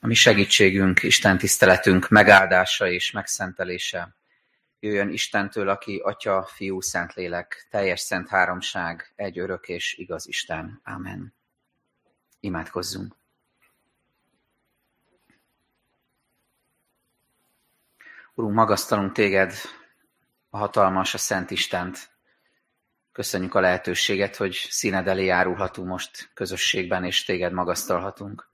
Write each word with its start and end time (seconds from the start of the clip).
A 0.00 0.06
mi 0.06 0.14
segítségünk, 0.14 1.02
Isten 1.02 1.38
tiszteletünk 1.38 2.08
megáldása 2.08 2.88
és 2.88 3.10
megszentelése 3.10 4.14
jöjjön 4.80 5.08
Istentől, 5.08 5.68
aki 5.68 6.00
Atya, 6.04 6.44
Fiú, 6.44 6.80
Szentlélek, 6.80 7.66
teljes 7.70 8.00
szent 8.00 8.28
háromság, 8.28 9.12
egy 9.16 9.38
örök 9.38 9.68
és 9.68 9.94
igaz 9.94 10.28
Isten. 10.28 10.80
Amen. 10.84 11.34
Imádkozzunk. 12.40 13.14
Urunk, 18.34 18.54
magasztalunk 18.54 19.12
téged, 19.12 19.52
a 20.50 20.58
hatalmas, 20.58 21.14
a 21.14 21.18
Szent 21.18 21.50
Istent. 21.50 22.10
Köszönjük 23.12 23.54
a 23.54 23.60
lehetőséget, 23.60 24.36
hogy 24.36 24.66
színed 24.70 25.08
elé 25.08 25.24
járulhatunk 25.24 25.88
most 25.88 26.30
közösségben, 26.34 27.04
és 27.04 27.24
téged 27.24 27.52
magasztalhatunk. 27.52 28.49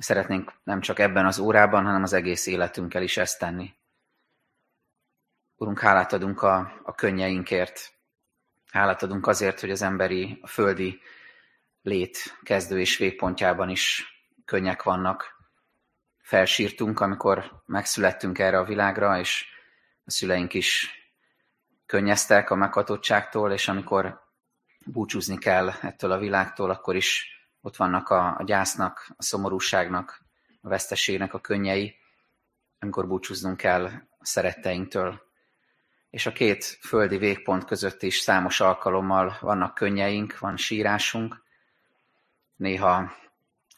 Szeretnénk 0.00 0.52
nem 0.62 0.80
csak 0.80 0.98
ebben 0.98 1.26
az 1.26 1.38
órában, 1.38 1.84
hanem 1.84 2.02
az 2.02 2.12
egész 2.12 2.46
életünkkel 2.46 3.02
is 3.02 3.16
ezt 3.16 3.38
tenni. 3.38 3.74
Urunk, 5.56 5.78
hálát 5.78 6.12
adunk 6.12 6.42
a, 6.42 6.80
a 6.82 6.94
könnyeinkért. 6.94 7.92
Hálát 8.70 9.02
adunk 9.02 9.26
azért, 9.26 9.60
hogy 9.60 9.70
az 9.70 9.82
emberi, 9.82 10.38
a 10.42 10.46
földi 10.46 11.00
lét 11.82 12.38
kezdő 12.42 12.80
és 12.80 12.96
végpontjában 12.96 13.68
is 13.68 14.04
könnyek 14.44 14.82
vannak. 14.82 15.38
Felsírtunk, 16.18 17.00
amikor 17.00 17.62
megszülettünk 17.66 18.38
erre 18.38 18.58
a 18.58 18.64
világra, 18.64 19.18
és 19.18 19.46
a 20.04 20.10
szüleink 20.10 20.54
is 20.54 20.94
könnyeztek 21.86 22.50
a 22.50 22.54
meghatottságtól, 22.54 23.52
és 23.52 23.68
amikor 23.68 24.20
búcsúzni 24.86 25.38
kell 25.38 25.70
ettől 25.80 26.12
a 26.12 26.18
világtól, 26.18 26.70
akkor 26.70 26.96
is 26.96 27.39
ott 27.60 27.76
vannak 27.76 28.08
a, 28.08 28.36
a 28.38 28.42
gyásznak, 28.44 29.06
a 29.16 29.22
szomorúságnak, 29.22 30.24
a 30.60 30.68
veszteségnek 30.68 31.34
a 31.34 31.40
könnyei, 31.40 31.94
amikor 32.78 33.06
búcsúznunk 33.06 33.56
kell 33.56 33.84
a 34.18 34.26
szeretteinktől. 34.26 35.20
És 36.10 36.26
a 36.26 36.32
két 36.32 36.64
földi 36.64 37.18
végpont 37.18 37.64
között 37.64 38.02
is 38.02 38.16
számos 38.18 38.60
alkalommal 38.60 39.36
vannak 39.40 39.74
könnyeink, 39.74 40.38
van 40.38 40.56
sírásunk, 40.56 41.42
néha 42.56 43.12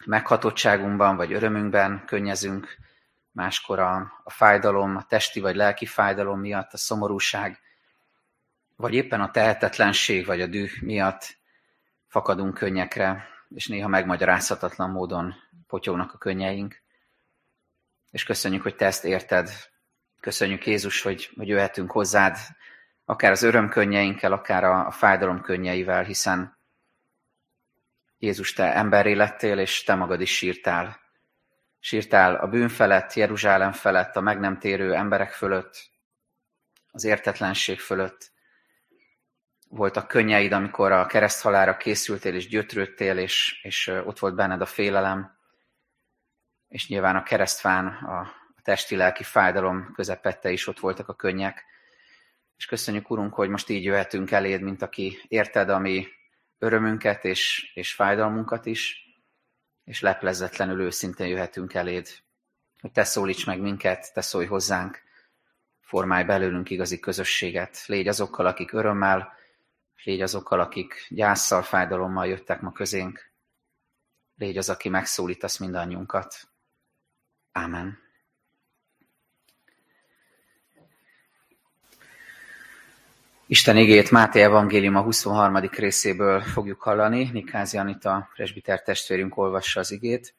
meghatottságunkban 0.05 1.17
vagy 1.17 1.33
örömünkben 1.33 2.05
könnyezünk, 2.07 2.77
máskor 3.33 3.79
a, 3.79 4.21
a 4.25 4.31
fájdalom, 4.31 4.97
a 4.97 5.05
testi 5.05 5.41
vagy 5.41 5.57
lelki 5.57 5.87
fájdalom 5.87 6.41
miatt, 6.41 6.73
a 6.73 6.77
szomorúság, 6.77 7.61
vagy 8.77 8.95
éppen 8.95 9.21
a 9.21 9.31
tehetetlenség 9.31 10.27
vagy 10.27 10.41
a 10.41 10.47
düh 10.47 10.71
miatt 10.81 11.37
fakadunk 12.09 12.55
könnyekre, 12.55 13.32
és 13.55 13.67
néha 13.67 13.89
megmagyarázhatatlan 13.89 14.91
módon 14.91 15.35
potyognak 15.67 16.13
a 16.13 16.19
könnyeink. 16.19 16.83
És 18.11 18.25
köszönjük, 18.25 18.63
hogy 18.63 18.77
te 18.77 18.87
ezt 18.87 19.05
érted. 19.05 19.51
Köszönjük 20.21 20.67
Jézus, 20.67 21.03
hogy, 21.03 21.31
hogy 21.37 21.49
jöhetünk 21.49 21.91
hozzád, 21.91 22.37
akár 23.05 23.31
az 23.31 23.43
örömkönnyeinkkel, 23.43 24.33
akár 24.33 24.65
a, 24.65 24.87
a 24.87 24.91
fájdalom 24.91 25.41
könnyeivel, 25.41 26.03
hiszen 26.03 26.59
Jézus, 28.19 28.53
te 28.53 28.75
emberré 28.75 29.13
lettél, 29.13 29.59
és 29.59 29.83
te 29.83 29.95
magad 29.95 30.21
is 30.21 30.37
sírtál. 30.37 31.01
Sírtál 31.79 32.35
a 32.35 32.47
bűn 32.47 32.69
felett, 32.69 33.13
Jeruzsálem 33.13 33.73
felett, 33.73 34.17
a 34.17 34.21
meg 34.21 34.39
nem 34.39 34.59
térő 34.59 34.95
emberek 34.95 35.31
fölött, 35.31 35.91
az 36.91 37.05
értetlenség 37.05 37.81
fölött, 37.81 38.32
voltak 39.75 40.09
könnyeid, 40.09 40.53
amikor 40.53 40.93
a 40.93 41.07
kereszthalára 41.07 41.77
készültél 41.77 42.35
és 42.35 42.49
gyötrődtél, 42.49 43.19
és, 43.19 43.61
és 43.63 43.87
ott 44.05 44.19
volt 44.19 44.35
benned 44.35 44.61
a 44.61 44.67
félelem, 44.67 45.39
és 46.69 46.89
nyilván 46.89 47.17
a 47.17 47.23
keresztfán 47.23 47.87
a 47.87 48.33
testi-lelki 48.63 49.23
fájdalom 49.23 49.93
közepette 49.95 50.51
is 50.51 50.67
ott 50.67 50.81
voltak 50.81 51.09
a 51.09 51.15
könnyek. 51.15 51.65
És 52.57 52.67
köszönjük, 52.67 53.11
Urunk, 53.11 53.35
hogy 53.35 53.49
most 53.49 53.69
így 53.69 53.85
jöhetünk 53.85 54.31
eléd, 54.31 54.61
mint 54.61 54.83
aki 54.83 55.19
érted 55.29 55.69
a 55.69 55.79
mi 55.79 56.07
örömünket 56.59 57.25
és, 57.25 57.71
és 57.75 57.95
fájdalmunkat 57.95 58.67
is, 58.67 59.07
és 59.85 60.01
leplezetlenül 60.01 60.81
őszintén 60.81 61.27
jöhetünk 61.27 61.75
eléd, 61.75 62.09
hogy 62.81 62.93
te 62.93 63.05
szólíts 63.05 63.47
meg 63.47 63.61
minket, 63.61 64.13
te 64.15 64.21
szólj 64.21 64.47
hozzánk, 64.47 65.03
formálj 65.81 66.25
belőlünk 66.25 66.71
igazi 66.71 66.99
közösséget, 66.99 67.87
légy 67.87 68.09
azokkal, 68.09 68.47
akik 68.47 68.73
örömmel, 68.73 69.41
Légy 70.05 70.21
azokkal, 70.21 70.61
akik 70.61 71.07
gyászsal, 71.09 71.63
fájdalommal 71.63 72.27
jöttek 72.27 72.61
ma 72.61 72.73
közénk. 72.73 73.31
Légy 74.37 74.57
az, 74.57 74.69
aki 74.69 74.89
megszólítasz 74.89 75.59
mindannyiunkat. 75.59 76.49
Ámen. 77.53 77.99
Isten 83.47 83.77
igét 83.77 84.11
Máté 84.11 84.41
Evangélium 84.43 84.95
a 84.95 85.03
23. 85.03 85.57
részéből 85.57 86.41
fogjuk 86.41 86.81
hallani. 86.81 87.31
Nikázi 87.33 87.79
Anita 87.79 88.29
presbiter 88.35 88.83
testvérünk 88.83 89.37
olvassa 89.37 89.81
az 89.81 89.91
igét. 89.91 90.35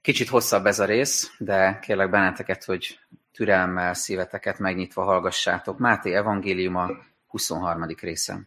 Kicsit 0.00 0.28
hosszabb 0.28 0.66
ez 0.66 0.78
a 0.78 0.84
rész, 0.84 1.34
de 1.38 1.78
kérlek 1.78 2.10
benneteket, 2.10 2.64
hogy 2.64 2.98
türelemmel 3.32 3.94
szíveteket 3.94 4.58
megnyitva 4.58 5.02
hallgassátok. 5.02 5.78
Máté 5.78 6.14
Evangélium 6.14 6.76
a 6.76 6.90
23. 7.26 7.86
része. 8.00 8.40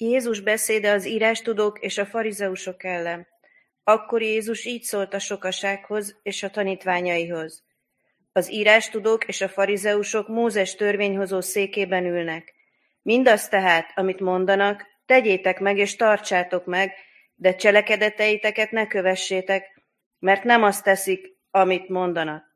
Jézus 0.00 0.40
beszéde 0.40 0.90
az 0.90 1.06
írástudók 1.06 1.80
és 1.80 1.98
a 1.98 2.06
farizeusok 2.06 2.84
ellen. 2.84 3.26
Akkor 3.84 4.22
Jézus 4.22 4.64
így 4.64 4.82
szólt 4.82 5.14
a 5.14 5.18
sokasághoz 5.18 6.18
és 6.22 6.42
a 6.42 6.50
tanítványaihoz. 6.50 7.64
Az 8.32 8.50
írástudók 8.50 9.24
és 9.24 9.40
a 9.40 9.48
farizeusok 9.48 10.28
Mózes 10.28 10.74
törvényhozó 10.74 11.40
székében 11.40 12.04
ülnek. 12.04 12.54
Mindaz 13.02 13.48
tehát, 13.48 13.92
amit 13.94 14.20
mondanak, 14.20 14.86
tegyétek 15.06 15.60
meg 15.60 15.78
és 15.78 15.96
tartsátok 15.96 16.64
meg, 16.64 16.92
de 17.34 17.54
cselekedeteiteket 17.54 18.70
ne 18.70 18.86
kövessétek, 18.86 19.82
mert 20.18 20.44
nem 20.44 20.62
azt 20.62 20.84
teszik, 20.84 21.36
amit 21.50 21.88
mondanak. 21.88 22.47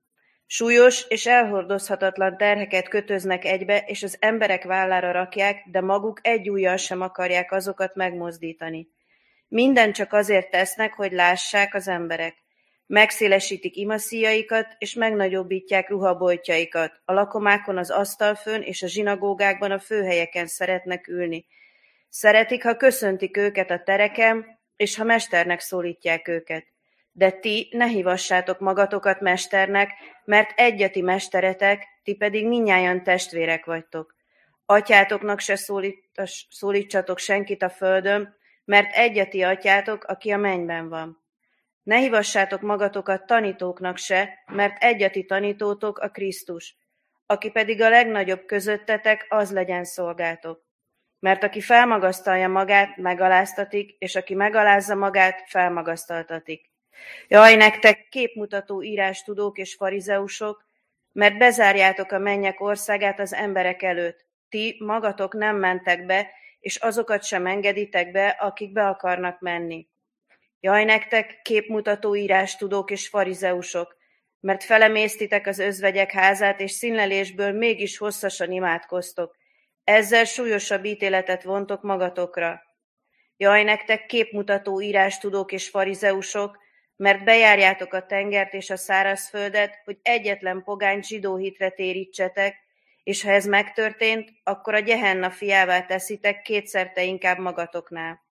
Súlyos 0.55 1.05
és 1.09 1.27
elhordozhatatlan 1.27 2.37
terheket 2.37 2.89
kötöznek 2.89 3.45
egybe, 3.45 3.85
és 3.87 4.03
az 4.03 4.17
emberek 4.21 4.65
vállára 4.65 5.13
rakják, 5.13 5.63
de 5.71 5.81
maguk 5.81 6.19
egy 6.23 6.51
ujjal 6.51 6.77
sem 6.77 7.01
akarják 7.01 7.53
azokat 7.53 7.95
megmozdítani. 7.95 8.89
Minden 9.49 9.93
csak 9.93 10.13
azért 10.13 10.51
tesznek, 10.51 10.93
hogy 10.93 11.13
lássák 11.13 11.75
az 11.75 11.89
emberek. 11.89 12.35
Megszélesítik 12.87 13.77
imaszíjaikat, 13.77 14.67
és 14.79 14.95
megnagyobbítják 14.95 15.89
ruhaboltjaikat. 15.89 17.01
A 17.05 17.13
lakomákon 17.13 17.79
az 17.79 17.91
asztalfön 17.91 18.63
és 18.63 18.83
a 18.83 18.89
zsinagógákban 18.89 19.71
a 19.71 19.79
főhelyeken 19.79 20.47
szeretnek 20.47 21.09
ülni. 21.09 21.47
Szeretik, 22.09 22.63
ha 22.63 22.77
köszöntik 22.77 23.37
őket 23.37 23.71
a 23.71 23.83
tereken, 23.83 24.61
és 24.77 24.97
ha 24.97 25.05
mesternek 25.05 25.61
szólítják 25.61 26.29
őket. 26.29 26.72
De 27.13 27.31
ti 27.31 27.69
ne 27.71 27.87
hívassátok 27.87 28.59
magatokat 28.59 29.21
mesternek, 29.21 29.91
mert 30.25 30.59
egy 30.59 30.83
a 30.83 30.91
ti 30.91 31.01
mesteretek, 31.01 31.87
ti 32.03 32.15
pedig 32.15 32.47
minnyáján 32.47 33.03
testvérek 33.03 33.65
vagytok. 33.65 34.15
Atyátoknak 34.67 35.41
se 35.41 35.57
szólítsatok 36.49 37.19
senkit 37.19 37.63
a 37.63 37.71
földön, 37.71 38.37
mert 38.65 38.95
egy 38.95 39.19
a 39.19 39.29
ti 39.29 39.43
atyátok, 39.43 40.05
aki 40.05 40.31
a 40.31 40.37
mennyben 40.37 40.89
van. 40.89 41.23
Ne 41.83 41.97
hívassátok 41.97 42.61
magatokat 42.61 43.27
tanítóknak 43.27 43.97
se, 43.97 44.29
mert 44.47 44.83
egy 44.83 45.03
a 45.03 45.11
ti 45.11 45.25
tanítótok 45.25 45.99
a 45.99 46.09
Krisztus, 46.09 46.77
aki 47.27 47.51
pedig 47.51 47.83
a 47.83 47.89
legnagyobb 47.89 48.45
közöttetek, 48.45 49.27
az 49.29 49.53
legyen 49.53 49.85
szolgátok. 49.85 50.65
Mert 51.19 51.43
aki 51.43 51.61
felmagasztalja 51.61 52.49
magát, 52.49 52.97
megaláztatik, 52.97 53.91
és 53.99 54.17
aki 54.17 54.35
megalázza 54.35 54.95
magát, 54.95 55.43
felmagasztaltatik. 55.47 56.72
Jaj, 57.29 57.55
nektek 57.55 58.09
képmutató 58.09 58.83
írástudók 58.83 59.59
és 59.59 59.75
farizeusok, 59.75 60.65
mert 61.13 61.39
bezárjátok 61.39 62.13
a 62.13 62.19
mennyek 62.19 62.61
országát 62.61 63.21
az 63.21 63.35
emberek 63.35 63.83
előtt. 63.83 64.27
Ti 64.49 64.77
magatok 64.79 65.35
nem 65.35 65.57
mentek 65.57 66.07
be, 66.07 66.31
és 66.61 66.77
azokat 66.77 67.25
sem 67.25 67.47
engeditek 67.47 68.11
be, 68.11 68.29
akik 68.29 68.73
be 68.73 68.87
akarnak 68.89 69.41
menni. 69.41 69.89
Jaj, 70.61 70.85
nektek 70.85 71.41
képmutató 71.43 72.17
írástudók 72.17 72.91
és 72.91 73.09
farizeusok, 73.09 73.97
mert 74.41 74.65
felemésztitek 74.65 75.47
az 75.47 75.59
özvegyek 75.59 76.11
házát, 76.11 76.61
és 76.61 76.71
színlelésből 76.71 77.53
mégis 77.53 77.99
hosszasan 77.99 78.53
imádkoztok. 78.53 79.37
Ezzel 79.85 80.25
súlyosabb 80.25 80.85
ítéletet 80.85 81.43
vontok 81.43 81.83
magatokra. 81.83 82.63
Jaj, 83.37 83.63
nektek 83.63 84.07
képmutató 84.07 84.81
írástudók 84.81 85.53
és 85.53 85.69
farizeusok, 85.69 86.62
mert 87.03 87.25
bejárjátok 87.25 87.93
a 87.93 88.07
tengert 88.07 88.53
és 88.53 88.71
a 88.71 88.77
szárazföldet, 88.77 89.81
hogy 89.85 89.99
egyetlen 90.03 90.63
pogány 90.63 91.03
zsidó 91.03 91.37
hitre 91.37 91.71
térítsetek, 91.71 92.57
és 93.03 93.23
ha 93.23 93.31
ez 93.31 93.47
megtörtént, 93.47 94.31
akkor 94.43 94.75
a 94.75 94.79
gyehenna 94.79 95.31
fiává 95.31 95.87
teszitek 95.87 96.43
kétszerte 96.43 97.03
inkább 97.03 97.39
magatoknál. 97.39 98.23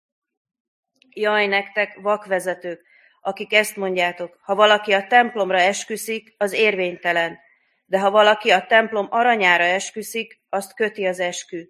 Jaj 1.09 1.47
nektek, 1.47 1.99
vakvezetők, 2.01 2.81
akik 3.21 3.53
ezt 3.53 3.75
mondjátok, 3.75 4.39
ha 4.41 4.55
valaki 4.55 4.93
a 4.93 5.07
templomra 5.07 5.59
esküszik, 5.59 6.35
az 6.37 6.53
érvénytelen, 6.53 7.39
de 7.85 7.99
ha 7.99 8.11
valaki 8.11 8.51
a 8.51 8.65
templom 8.65 9.07
aranyára 9.09 9.63
esküszik, 9.63 10.41
azt 10.49 10.75
köti 10.75 11.05
az 11.05 11.19
eskü. 11.19 11.67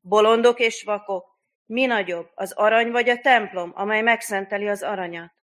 Bolondok 0.00 0.60
és 0.60 0.82
vakok, 0.82 1.38
mi 1.66 1.86
nagyobb, 1.86 2.30
az 2.34 2.52
arany 2.52 2.90
vagy 2.90 3.08
a 3.08 3.18
templom, 3.18 3.72
amely 3.74 4.02
megszenteli 4.02 4.68
az 4.68 4.82
aranyat? 4.82 5.40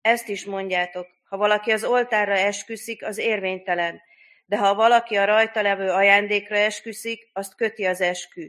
Ezt 0.00 0.28
is 0.28 0.44
mondjátok, 0.44 1.06
ha 1.24 1.36
valaki 1.36 1.70
az 1.70 1.84
oltárra 1.84 2.32
esküszik, 2.32 3.04
az 3.04 3.18
érvénytelen, 3.18 4.00
de 4.46 4.58
ha 4.58 4.74
valaki 4.74 5.16
a 5.16 5.24
rajta 5.24 5.62
levő 5.62 5.90
ajándékra 5.90 6.56
esküszik, 6.56 7.30
azt 7.32 7.54
köti 7.54 7.84
az 7.84 8.00
eskü. 8.00 8.46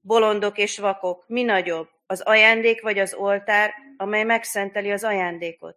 Bolondok 0.00 0.58
és 0.58 0.78
vakok, 0.78 1.24
mi 1.28 1.42
nagyobb, 1.42 1.88
az 2.06 2.20
ajándék 2.20 2.82
vagy 2.82 2.98
az 2.98 3.14
oltár, 3.14 3.74
amely 3.96 4.24
megszenteli 4.24 4.90
az 4.92 5.04
ajándékot? 5.04 5.76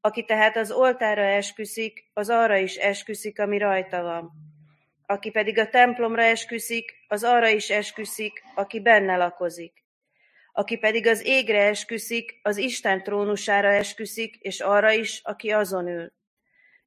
Aki 0.00 0.24
tehát 0.24 0.56
az 0.56 0.70
oltárra 0.70 1.22
esküszik, 1.22 2.10
az 2.12 2.28
arra 2.28 2.56
is 2.56 2.76
esküszik, 2.76 3.40
ami 3.40 3.58
rajta 3.58 4.02
van. 4.02 4.30
Aki 5.06 5.30
pedig 5.30 5.58
a 5.58 5.68
templomra 5.68 6.22
esküszik, 6.22 6.94
az 7.08 7.24
arra 7.24 7.48
is 7.48 7.70
esküszik, 7.70 8.42
aki 8.54 8.80
benne 8.80 9.16
lakozik. 9.16 9.81
Aki 10.52 10.76
pedig 10.76 11.06
az 11.06 11.24
égre 11.24 11.62
esküszik, 11.62 12.40
az 12.42 12.56
Isten 12.56 13.02
trónusára 13.02 13.68
esküszik, 13.68 14.36
és 14.36 14.60
arra 14.60 14.92
is, 14.92 15.20
aki 15.22 15.50
azon 15.50 15.86
ül. 15.86 16.12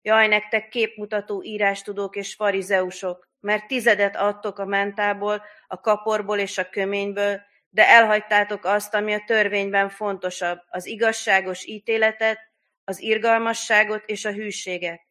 Jaj, 0.01 0.27
nektek 0.27 0.69
képmutató 0.69 1.43
írástudók 1.43 2.15
és 2.15 2.33
farizeusok, 2.33 3.29
mert 3.39 3.67
tizedet 3.67 4.15
adtok 4.15 4.59
a 4.59 4.65
mentából, 4.65 5.43
a 5.67 5.79
kaporból 5.79 6.39
és 6.39 6.57
a 6.57 6.69
köményből, 6.69 7.41
de 7.69 7.87
elhagytátok 7.87 8.65
azt, 8.65 8.93
ami 8.93 9.13
a 9.13 9.23
törvényben 9.25 9.89
fontosabb, 9.89 10.59
az 10.67 10.85
igazságos 10.85 11.65
ítéletet, 11.65 12.39
az 12.83 13.01
irgalmasságot 13.01 14.03
és 14.05 14.25
a 14.25 14.31
hűséget. 14.31 15.01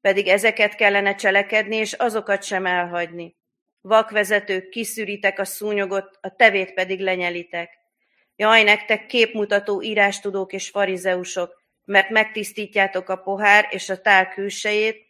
Pedig 0.00 0.28
ezeket 0.28 0.74
kellene 0.74 1.14
cselekedni, 1.14 1.76
és 1.76 1.92
azokat 1.92 2.42
sem 2.42 2.66
elhagyni. 2.66 3.36
Vakvezetők, 3.80 4.68
kiszűritek 4.68 5.38
a 5.38 5.44
szúnyogot, 5.44 6.18
a 6.20 6.34
tevét 6.34 6.74
pedig 6.74 7.00
lenyelitek. 7.00 7.70
Jaj, 8.36 8.62
nektek 8.62 9.06
képmutató 9.06 9.82
írástudók 9.82 10.52
és 10.52 10.68
farizeusok, 10.68 11.62
mert 11.84 12.10
megtisztítjátok 12.10 13.08
a 13.08 13.16
pohár 13.16 13.66
és 13.70 13.88
a 13.88 14.00
tál 14.00 14.28
külsejét, 14.28 15.06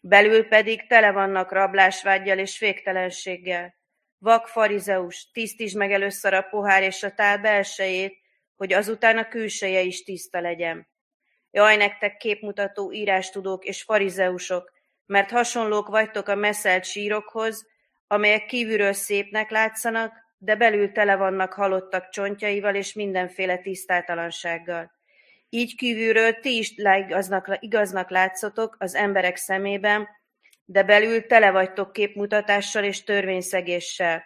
belül 0.00 0.48
pedig 0.48 0.86
tele 0.86 1.12
vannak 1.12 1.52
rablásvágyjal 1.52 2.38
és 2.38 2.56
féktelenséggel. 2.56 3.74
Vak 4.18 4.46
farizeus, 4.46 5.30
tisztítsd 5.32 5.76
meg 5.76 5.92
először 5.92 6.34
a 6.34 6.42
pohár 6.42 6.82
és 6.82 7.02
a 7.02 7.10
tál 7.10 7.38
belsejét, 7.38 8.16
hogy 8.56 8.72
azután 8.72 9.18
a 9.18 9.28
külseje 9.28 9.80
is 9.80 10.02
tiszta 10.02 10.40
legyen. 10.40 10.88
Jaj, 11.50 11.76
nektek 11.76 12.16
képmutató 12.16 12.92
írástudók 12.92 13.64
és 13.64 13.82
farizeusok, 13.82 14.72
mert 15.06 15.30
hasonlók 15.30 15.88
vagytok 15.88 16.28
a 16.28 16.34
messzelt 16.34 16.84
sírokhoz, 16.84 17.66
amelyek 18.06 18.46
kívülről 18.46 18.92
szépnek 18.92 19.50
látszanak, 19.50 20.25
de 20.38 20.54
belül 20.54 20.92
tele 20.92 21.16
vannak 21.16 21.52
halottak 21.52 22.08
csontjaival 22.08 22.74
és 22.74 22.92
mindenféle 22.92 23.58
tisztátalansággal. 23.58 24.94
Így 25.48 25.76
kívülről 25.76 26.32
ti 26.32 26.56
is 26.56 26.74
igaznak, 26.76 27.56
igaznak 27.60 28.10
látszotok 28.10 28.76
az 28.78 28.94
emberek 28.94 29.36
szemében, 29.36 30.08
de 30.64 30.82
belül 30.82 31.26
tele 31.26 31.50
vagytok 31.50 31.92
képmutatással 31.92 32.84
és 32.84 33.04
törvényszegéssel. 33.04 34.24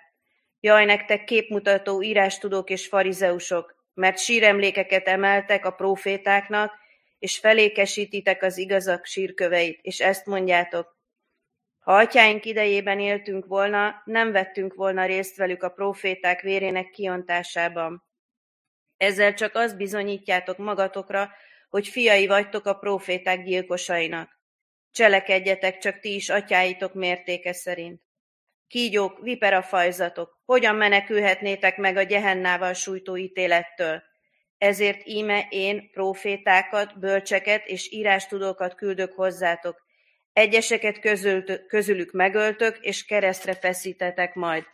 Jaj, 0.60 0.84
nektek 0.84 1.24
képmutató 1.24 2.02
írástudók 2.02 2.70
és 2.70 2.86
farizeusok, 2.86 3.74
mert 3.94 4.18
síremlékeket 4.18 5.08
emeltek 5.08 5.64
a 5.64 5.70
profétáknak, 5.70 6.72
és 7.18 7.38
felékesítitek 7.38 8.42
az 8.42 8.58
igazak 8.58 9.04
sírköveit, 9.04 9.78
és 9.82 10.00
ezt 10.00 10.26
mondjátok. 10.26 10.99
Ha 11.90 11.96
atyáink 11.96 12.44
idejében 12.44 13.00
éltünk 13.00 13.46
volna, 13.46 14.02
nem 14.04 14.32
vettünk 14.32 14.74
volna 14.74 15.06
részt 15.06 15.36
velük 15.36 15.62
a 15.62 15.68
proféták 15.68 16.40
vérének 16.40 16.90
kiontásában. 16.90 18.04
Ezzel 18.96 19.34
csak 19.34 19.54
azt 19.54 19.76
bizonyítjátok 19.76 20.58
magatokra, 20.58 21.30
hogy 21.68 21.88
fiai 21.88 22.26
vagytok 22.26 22.66
a 22.66 22.74
proféták 22.74 23.44
gyilkosainak. 23.44 24.40
Cselekedjetek 24.90 25.78
csak 25.78 25.98
ti 25.98 26.14
is 26.14 26.28
atyáitok 26.28 26.94
mértéke 26.94 27.52
szerint. 27.52 28.02
Kígyók, 28.66 29.18
viperafajzatok, 29.20 30.40
hogyan 30.44 30.74
menekülhetnétek 30.74 31.76
meg 31.76 31.96
a 31.96 32.02
gyehennával 32.02 32.72
sújtó 32.72 33.16
ítélettől? 33.16 34.02
Ezért 34.58 35.06
íme 35.06 35.46
én 35.48 35.90
prófétákat, 35.90 36.98
bölcseket 36.98 37.66
és 37.66 37.92
írástudókat 37.92 38.74
küldök 38.74 39.12
hozzátok. 39.12 39.88
Egyeseket 40.32 40.98
közülük 41.66 42.12
megöltök, 42.12 42.78
és 42.80 43.04
keresztre 43.04 43.54
feszítetek 43.54 44.34
majd. 44.34 44.64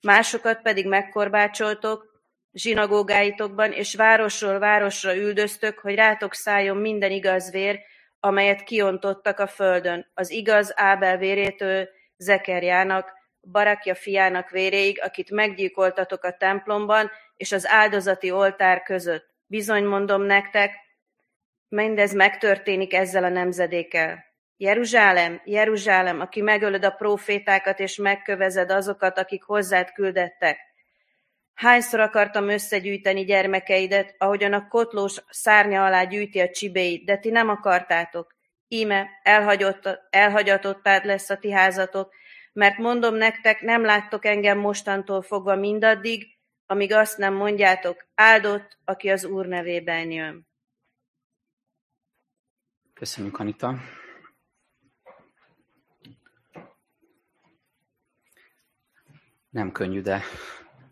Másokat 0.00 0.62
pedig 0.62 0.86
megkorbácsoltok, 0.86 2.14
zsinagógáitokban, 2.52 3.72
és 3.72 3.94
városról 3.94 4.58
városra 4.58 5.16
üldöztök, 5.16 5.78
hogy 5.78 5.94
rátok 5.94 6.34
szálljon 6.34 6.76
minden 6.76 7.10
igaz 7.10 7.50
vér, 7.50 7.80
amelyet 8.20 8.64
kiontottak 8.64 9.38
a 9.38 9.46
földön, 9.46 10.10
az 10.14 10.30
igaz 10.30 10.72
Ábel 10.76 11.16
vérétől 11.16 11.88
Zekerjának, 12.16 13.14
Barakja 13.50 13.94
fiának 13.94 14.50
véréig, 14.50 15.02
akit 15.02 15.30
meggyilkoltatok 15.30 16.24
a 16.24 16.36
templomban 16.36 17.10
és 17.36 17.52
az 17.52 17.66
áldozati 17.66 18.30
oltár 18.30 18.82
között. 18.82 19.34
Bizony 19.46 19.84
mondom 19.84 20.22
nektek, 20.22 20.74
mindez 21.68 22.12
megtörténik 22.12 22.94
ezzel 22.94 23.24
a 23.24 23.28
nemzedékkel. 23.28 24.24
Jeruzsálem, 24.56 25.40
Jeruzsálem, 25.44 26.20
aki 26.20 26.40
megölöd 26.40 26.84
a 26.84 26.90
profétákat 26.90 27.80
és 27.80 27.96
megkövezed 27.96 28.70
azokat, 28.70 29.18
akik 29.18 29.42
hozzád 29.42 29.92
küldettek. 29.92 30.58
Hányszor 31.54 32.00
akartam 32.00 32.48
összegyűjteni 32.48 33.24
gyermekeidet, 33.24 34.14
ahogyan 34.18 34.52
a 34.52 34.68
kotlós 34.68 35.22
szárnya 35.28 35.84
alá 35.84 36.04
gyűjti 36.04 36.40
a 36.40 36.50
csibéit, 36.50 37.04
de 37.04 37.16
ti 37.18 37.30
nem 37.30 37.48
akartátok. 37.48 38.34
Íme 38.68 39.08
elhagyott, 39.22 39.88
elhagyatottád 40.10 41.04
lesz 41.04 41.30
a 41.30 41.36
ti 41.36 41.50
házatok, 41.50 42.14
mert 42.52 42.78
mondom 42.78 43.14
nektek, 43.14 43.60
nem 43.60 43.84
láttok 43.84 44.24
engem 44.24 44.58
mostantól 44.58 45.22
fogva 45.22 45.56
mindaddig, 45.56 46.26
amíg 46.66 46.92
azt 46.92 47.18
nem 47.18 47.34
mondjátok, 47.34 48.06
áldott, 48.14 48.78
aki 48.84 49.10
az 49.10 49.24
Úr 49.24 49.46
nevében 49.46 50.10
jön. 50.10 50.46
Köszönjük, 52.94 53.38
Anita. 53.38 53.74
Nem 59.56 59.72
könnyű, 59.72 60.00
de 60.00 60.22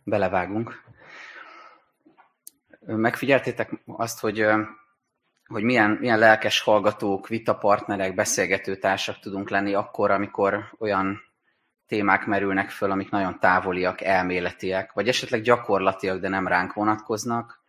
belevágunk. 0.04 0.82
Megfigyeltétek 2.80 3.70
azt, 3.86 4.20
hogy, 4.20 4.46
hogy 5.46 5.62
milyen, 5.62 5.90
milyen 5.90 6.18
lelkes 6.18 6.60
hallgatók, 6.60 7.28
vitapartnerek, 7.28 8.14
beszélgetőtársak 8.14 9.18
tudunk 9.18 9.50
lenni 9.50 9.74
akkor, 9.74 10.10
amikor 10.10 10.74
olyan 10.78 11.22
témák 11.86 12.26
merülnek 12.26 12.70
föl, 12.70 12.90
amik 12.90 13.10
nagyon 13.10 13.38
távoliak, 13.38 14.00
elméletiek, 14.00 14.92
vagy 14.92 15.08
esetleg 15.08 15.40
gyakorlatiak, 15.40 16.20
de 16.20 16.28
nem 16.28 16.48
ránk 16.48 16.72
vonatkoznak, 16.72 17.62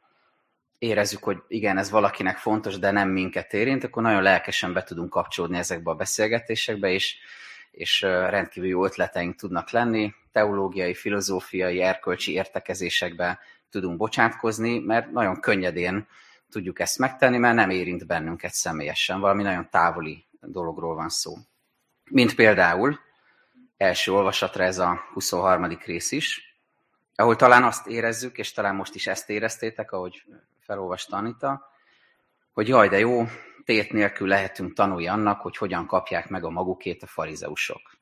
érezzük, 0.78 1.24
hogy 1.24 1.38
igen, 1.48 1.78
ez 1.78 1.90
valakinek 1.90 2.38
fontos, 2.38 2.80
de 2.80 2.92
nem 2.92 3.10
minket 3.10 3.54
érint, 3.54 3.84
akkor 3.84 4.04
nagyon 4.04 4.22
lelkesen 4.22 4.74
be 4.74 4.84
tudunk 4.84 5.10
kapcsolódni 5.10 5.58
ezekbe 5.58 5.92
a 5.92 5.96
beszélgetésekbe, 5.96 6.90
és, 6.90 7.18
és 7.76 8.02
rendkívül 8.02 8.70
jó 8.70 8.86
ötleteink 8.86 9.36
tudnak 9.36 9.70
lenni, 9.70 10.14
teológiai, 10.32 10.94
filozófiai, 10.94 11.82
erkölcsi 11.82 12.32
értekezésekbe 12.32 13.40
tudunk 13.70 13.98
bocsátkozni, 13.98 14.80
mert 14.80 15.12
nagyon 15.12 15.40
könnyedén 15.40 16.08
tudjuk 16.50 16.80
ezt 16.80 16.98
megtenni, 16.98 17.38
mert 17.38 17.56
nem 17.56 17.70
érint 17.70 18.08
bennünket 18.08 18.54
személyesen, 18.54 19.20
valami 19.20 19.44
nagyon 19.44 19.70
távoli 19.70 20.26
dologról 20.42 20.96
van 20.96 21.10
szó. 21.10 21.36
Mint 22.10 22.36
például 22.36 23.00
első 23.78 24.12
olvasatra 24.12 24.64
ez 24.64 24.80
a 24.80 25.00
23. 25.14 25.78
rész 25.86 26.12
is, 26.12 26.58
ahol 27.16 27.36
talán 27.36 27.64
azt 27.64 27.88
érezzük, 27.88 28.38
és 28.38 28.52
talán 28.52 28.76
most 28.76 28.96
is 28.96 29.08
ezt 29.08 29.30
éreztétek, 29.30 29.92
ahogy 29.92 30.24
felolvasta 30.60 31.18
Anita, 31.18 31.70
hogy 32.54 32.68
jaj, 32.68 32.90
de 32.90 33.00
jó, 33.00 33.26
tét 33.66 33.92
nélkül 33.92 34.28
lehetünk 34.28 34.74
tanulni 34.74 35.08
annak, 35.08 35.42
hogy 35.42 35.58
hogyan 35.58 35.86
kapják 35.86 36.30
meg 36.30 36.44
a 36.44 36.50
magukét 36.50 37.04
a 37.04 37.08
farizeusok. 37.08 37.98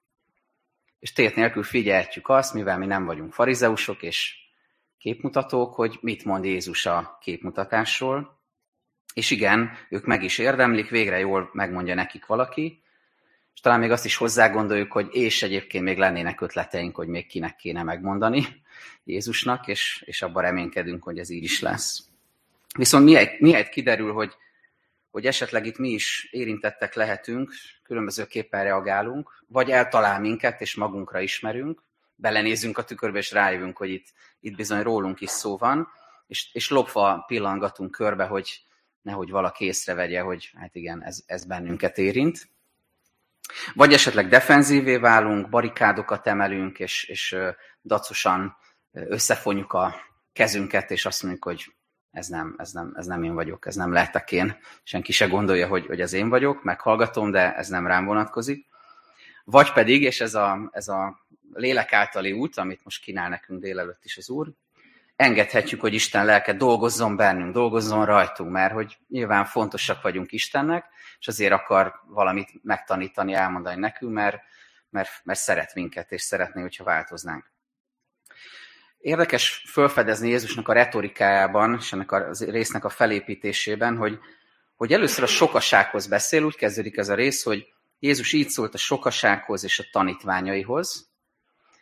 És 1.00 1.14
tét 1.14 1.36
nélkül 1.36 1.64
figyelhetjük 1.64 2.30
azt, 2.30 2.54
mivel 2.54 2.78
mi 2.78 2.86
nem 2.86 3.06
vagyunk 3.06 3.34
farizeusok 3.34 4.02
és 4.02 4.36
képmutatók, 4.98 5.74
hogy 5.74 5.98
mit 6.02 6.26
mond 6.26 6.46
Jézus 6.46 6.86
a 6.86 7.18
képmutatásról. 7.22 8.42
És 9.14 9.32
igen, 9.32 9.72
ők 9.90 10.06
meg 10.06 10.24
is 10.24 10.38
érdemlik, 10.38 10.90
végre 10.90 11.20
jól 11.20 11.50
megmondja 11.54 11.96
nekik 11.96 12.26
valaki, 12.26 12.84
és 13.54 13.60
talán 13.60 13.80
még 13.80 13.92
azt 13.92 14.06
is 14.06 14.16
hozzá 14.16 14.52
hogy 14.90 15.08
és 15.12 15.44
egyébként 15.44 15.84
még 15.84 15.98
lennének 15.98 16.42
ötleteink, 16.42 16.96
hogy 16.96 17.08
még 17.08 17.28
kinek 17.28 17.56
kéne 17.56 17.84
megmondani 17.84 18.46
Jézusnak, 19.04 19.68
és, 19.68 20.04
és 20.06 20.22
abban 20.22 20.44
reménykedünk, 20.44 21.04
hogy 21.04 21.18
ez 21.18 21.30
így 21.30 21.44
is 21.44 21.62
lesz. 21.62 22.08
Viszont 22.78 23.06
miért, 23.06 23.40
miért 23.40 23.70
kiderül, 23.70 24.14
hogy, 24.14 24.34
hogy 25.14 25.26
esetleg 25.26 25.66
itt 25.66 25.78
mi 25.78 25.90
is 25.90 26.28
érintettek 26.32 26.94
lehetünk, 26.94 27.54
különbözőképpen 27.84 28.64
reagálunk, 28.64 29.44
vagy 29.48 29.70
eltalál 29.70 30.20
minket, 30.20 30.62
és 30.62 30.76
magunkra 30.76 31.20
ismerünk, 31.20 31.84
belenézünk 32.16 32.78
a 32.78 32.84
tükörbe, 32.84 33.18
és 33.18 33.32
rájövünk, 33.32 33.78
hogy 33.78 33.90
itt, 33.90 34.08
itt 34.40 34.56
bizony 34.56 34.82
rólunk 34.82 35.22
is 35.22 35.30
szó 35.30 35.58
van, 35.58 35.88
és, 36.28 36.50
és 36.54 36.70
lopva 36.70 37.24
pillangatunk 37.28 37.92
körbe, 37.92 38.26
hogy 38.26 38.66
nehogy 39.02 39.30
valaki 39.30 39.66
észrevegye, 39.66 40.22
hogy 40.22 40.52
hát 40.58 40.76
igen, 40.76 41.04
ez, 41.04 41.24
ez 41.26 41.46
bennünket 41.46 41.98
érint. 41.98 42.48
Vagy 43.74 43.94
esetleg 43.94 44.28
defenzívé 44.28 44.98
válunk, 44.98 45.50
barikádokat 45.50 46.28
emelünk, 46.28 46.80
és, 46.80 47.04
és 47.04 47.36
dacosan 47.84 48.56
összefonjuk 48.92 49.74
a 49.74 49.96
kezünket, 50.34 50.92
és 50.92 51.06
azt 51.06 51.24
mondjuk, 51.24 51.44
hogy 51.44 51.74
ez 52.14 52.28
nem, 52.28 52.56
ez 52.58 52.72
nem, 52.72 52.94
ez 52.96 53.06
nem 53.06 53.24
én 53.24 53.34
vagyok, 53.34 53.66
ez 53.66 53.76
nem 53.76 53.92
lehetek 53.92 54.32
én. 54.32 54.58
Senki 54.84 55.12
se 55.12 55.28
gondolja, 55.28 55.68
hogy, 55.68 55.86
hogy 55.86 56.02
az 56.02 56.14
én 56.14 56.30
vagyok, 56.30 56.64
meghallgatom, 56.64 57.32
de 57.32 57.56
ez 57.56 57.68
nem 57.68 57.88
rám 57.88 58.06
vonatkozik. 58.06 58.68
Vagy 59.44 59.72
pedig, 59.72 60.02
és 60.02 60.22
ez 60.22 60.34
a, 60.36 60.70
ez 60.72 60.88
a 60.88 61.26
lélek 61.54 61.94
általi 61.94 62.32
út, 62.32 62.58
amit 62.58 62.84
most 62.84 63.04
kínál 63.04 63.30
nekünk 63.30 63.62
délelőtt 63.62 64.04
is 64.06 64.18
az 64.18 64.30
Úr, 64.30 64.54
engedhetjük, 65.16 65.82
hogy 65.82 65.94
Isten 65.94 66.26
lelke 66.26 66.54
dolgozzon 66.54 67.16
bennünk, 67.16 67.54
dolgozzon 67.54 68.06
rajtunk, 68.06 68.52
mert 68.52 68.74
hogy 68.74 68.98
nyilván 69.10 69.46
fontosak 69.46 70.02
vagyunk 70.02 70.32
Istennek, 70.32 70.86
és 71.20 71.28
azért 71.28 71.52
akar 71.52 71.94
valamit 72.08 72.64
megtanítani, 72.64 73.34
elmondani 73.34 73.80
nekünk, 73.80 74.14
mert, 74.14 74.38
mert, 74.90 75.10
mert 75.24 75.40
szeret 75.40 75.74
minket, 75.74 76.12
és 76.12 76.22
szeretné, 76.22 76.62
hogyha 76.62 76.84
változnánk. 76.84 77.53
Érdekes 79.04 79.64
felfedezni 79.66 80.30
Jézusnak 80.30 80.68
a 80.68 80.74
retorikájában, 80.74 81.76
és 81.80 81.94
ennek 81.94 82.12
a 82.12 82.32
résznek 82.40 82.86
a 82.86 82.90
felépítésében, 82.90 83.98
hogy, 83.98 84.20
hogy 84.76 84.94
először 84.94 85.24
a 85.24 85.28
sokasághoz 85.28 86.08
beszél, 86.08 86.44
úgy 86.44 86.56
kezdődik 86.56 86.98
ez 86.98 87.10
a 87.10 87.16
rész, 87.16 87.44
hogy 87.44 87.68
Jézus 88.00 88.34
így 88.34 88.50
szólt 88.50 88.74
a 88.74 88.78
sokasághoz 88.78 89.64
és 89.64 89.80
a 89.80 89.84
tanítványaihoz, 89.92 91.10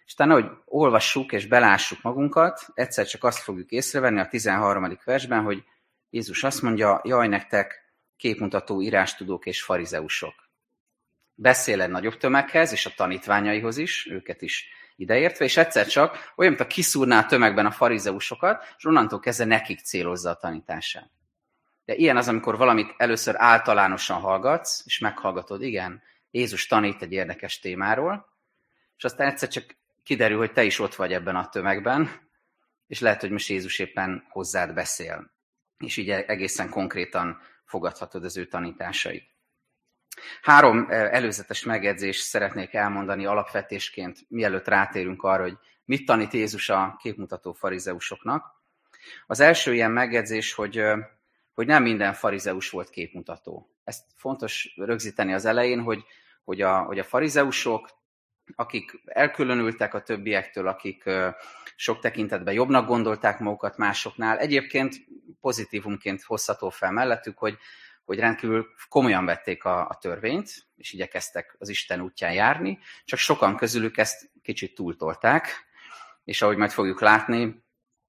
és 0.05 0.13
utána, 0.13 0.33
hogy 0.33 0.45
olvassuk 0.65 1.31
és 1.31 1.45
belássuk 1.45 2.01
magunkat, 2.01 2.65
egyszer 2.73 3.05
csak 3.05 3.23
azt 3.23 3.39
fogjuk 3.39 3.69
észrevenni 3.69 4.19
a 4.19 4.27
13. 4.27 4.97
versben, 5.05 5.43
hogy 5.43 5.63
Jézus 6.09 6.43
azt 6.43 6.61
mondja, 6.61 7.01
jaj 7.03 7.27
nektek, 7.27 7.93
képmutató 8.17 8.81
írástudók 8.81 9.45
és 9.45 9.61
farizeusok. 9.61 10.33
Beszél 11.35 11.81
egy 11.81 11.89
nagyobb 11.89 12.17
tömeghez, 12.17 12.71
és 12.71 12.85
a 12.85 12.93
tanítványaihoz 12.95 13.77
is, 13.77 14.07
őket 14.11 14.41
is 14.41 14.79
ideértve, 15.01 15.45
és 15.45 15.57
egyszer 15.57 15.87
csak 15.87 16.33
olyan, 16.35 16.51
mint 16.51 16.63
a 16.63 16.67
kiszúrná 16.67 17.19
a 17.19 17.25
tömegben 17.25 17.65
a 17.65 17.71
farizeusokat, 17.71 18.75
és 18.77 18.85
onnantól 18.85 19.19
kezdve 19.19 19.45
nekik 19.45 19.79
célozza 19.79 20.29
a 20.29 20.35
tanítását. 20.35 21.09
De 21.85 21.95
ilyen 21.95 22.17
az, 22.17 22.27
amikor 22.27 22.57
valamit 22.57 22.93
először 22.97 23.35
általánosan 23.37 24.19
hallgatsz, 24.19 24.81
és 24.85 24.99
meghallgatod, 24.99 25.61
igen, 25.61 26.01
Jézus 26.31 26.67
tanít 26.67 27.01
egy 27.01 27.11
érdekes 27.11 27.59
témáról, 27.59 28.25
és 28.97 29.03
aztán 29.03 29.27
egyszer 29.27 29.49
csak 29.49 29.75
kiderül, 30.03 30.37
hogy 30.37 30.51
te 30.51 30.63
is 30.63 30.79
ott 30.79 30.95
vagy 30.95 31.13
ebben 31.13 31.35
a 31.35 31.49
tömegben, 31.49 32.09
és 32.87 32.99
lehet, 32.99 33.21
hogy 33.21 33.31
most 33.31 33.49
Jézus 33.49 33.79
éppen 33.79 34.25
hozzád 34.29 34.73
beszél, 34.73 35.31
és 35.77 35.97
így 35.97 36.09
egészen 36.09 36.69
konkrétan 36.69 37.41
fogadhatod 37.65 38.23
az 38.23 38.37
ő 38.37 38.45
tanításait. 38.45 39.30
Három 40.41 40.87
előzetes 40.89 41.63
megjegyzést 41.63 42.21
szeretnék 42.21 42.73
elmondani 42.73 43.25
alapvetésként, 43.25 44.19
mielőtt 44.27 44.67
rátérünk 44.67 45.23
arra, 45.23 45.41
hogy 45.41 45.57
mit 45.85 46.05
tanít 46.05 46.33
Jézus 46.33 46.69
a 46.69 46.97
képmutató 47.01 47.53
farizeusoknak. 47.53 48.59
Az 49.27 49.39
első 49.39 49.73
ilyen 49.73 49.91
megjegyzés, 49.91 50.53
hogy, 50.53 50.83
hogy 51.53 51.67
nem 51.67 51.83
minden 51.83 52.13
farizeus 52.13 52.69
volt 52.69 52.89
képmutató. 52.89 53.69
Ezt 53.83 54.03
fontos 54.15 54.73
rögzíteni 54.75 55.33
az 55.33 55.45
elején, 55.45 55.81
hogy, 55.81 56.03
hogy, 56.43 56.61
a, 56.61 56.81
hogy 56.81 56.99
a 56.99 57.03
farizeusok, 57.03 57.89
akik 58.55 59.01
elkülönültek 59.05 59.93
a 59.93 60.01
többiektől, 60.01 60.67
akik 60.67 61.09
sok 61.75 61.99
tekintetben 61.99 62.53
jobbnak 62.53 62.87
gondolták 62.87 63.39
magukat 63.39 63.77
másoknál, 63.77 64.37
egyébként 64.37 64.95
pozitívumként 65.41 66.21
hozható 66.21 66.69
fel 66.69 66.91
mellettük, 66.91 67.37
hogy 67.37 67.57
hogy 68.05 68.19
rendkívül 68.19 68.67
komolyan 68.89 69.25
vették 69.25 69.65
a, 69.65 69.87
a 69.87 69.97
törvényt, 70.01 70.51
és 70.75 70.93
igyekeztek 70.93 71.55
az 71.59 71.69
Isten 71.69 72.01
útján 72.01 72.33
járni, 72.33 72.79
csak 73.05 73.19
sokan 73.19 73.57
közülük 73.57 73.97
ezt 73.97 74.31
kicsit 74.41 74.75
túltolták, 74.75 75.65
és 76.23 76.41
ahogy 76.41 76.57
majd 76.57 76.71
fogjuk 76.71 77.01
látni, 77.01 77.63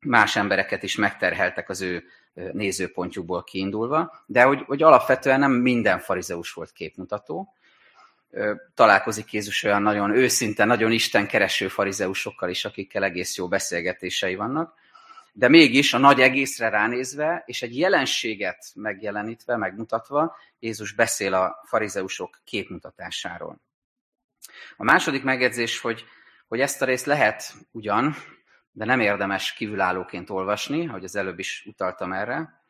más 0.07 0.37
embereket 0.37 0.83
is 0.83 0.97
megterheltek 0.97 1.69
az 1.69 1.81
ő 1.81 2.05
nézőpontjukból 2.53 3.45
kiindulva, 3.45 4.25
de 4.27 4.43
hogy, 4.43 4.63
hogy 4.67 4.83
alapvetően 4.83 5.39
nem 5.39 5.53
minden 5.53 5.99
farizeus 5.99 6.53
volt 6.53 6.73
képmutató. 6.73 7.55
Találkozik 8.75 9.33
Jézus 9.33 9.63
olyan 9.63 9.83
nagyon 9.83 10.11
őszinte, 10.11 10.65
nagyon 10.65 10.93
istenkereső 10.93 11.69
farizeusokkal 11.69 12.51
is, 12.51 12.65
akikkel 12.65 13.05
egész 13.05 13.37
jó 13.37 13.49
beszélgetései 13.49 14.35
vannak, 14.35 14.75
de 15.33 15.49
mégis 15.49 15.93
a 15.93 15.99
nagy 15.99 16.21
egészre 16.21 16.69
ránézve, 16.69 17.43
és 17.47 17.63
egy 17.63 17.79
jelenséget 17.79 18.65
megjelenítve, 18.75 19.57
megmutatva, 19.57 20.37
Jézus 20.59 20.93
beszél 20.93 21.35
a 21.35 21.63
farizeusok 21.65 22.41
képmutatásáról. 22.45 23.61
A 24.77 24.85
második 24.85 25.23
megjegyzés, 25.23 25.81
hogy, 25.81 26.05
hogy 26.49 26.61
ezt 26.61 26.83
a 26.83 26.85
részt 26.85 27.07
lehet 27.07 27.55
ugyan, 27.71 28.15
de 28.73 28.85
nem 28.85 29.01
érdemes 29.01 29.53
kívülállóként 29.53 30.31
olvasni, 30.31 30.89
ahogy 30.89 31.05
az 31.05 31.17
előbb 31.17 31.39
is 31.39 31.65
utaltam 31.67 32.13
erre, 32.13 32.61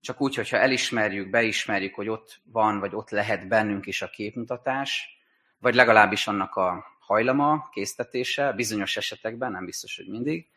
csak 0.00 0.20
úgy, 0.20 0.34
hogyha 0.34 0.56
elismerjük, 0.56 1.30
beismerjük, 1.30 1.94
hogy 1.94 2.08
ott 2.08 2.40
van, 2.44 2.78
vagy 2.78 2.94
ott 2.94 3.10
lehet 3.10 3.48
bennünk 3.48 3.86
is 3.86 4.02
a 4.02 4.10
képmutatás, 4.10 5.18
vagy 5.58 5.74
legalábbis 5.74 6.26
annak 6.26 6.54
a 6.54 6.84
hajlama, 6.98 7.68
késztetése, 7.72 8.52
bizonyos 8.52 8.96
esetekben, 8.96 9.52
nem 9.52 9.64
biztos, 9.64 9.96
hogy 9.96 10.08
mindig, 10.08 10.48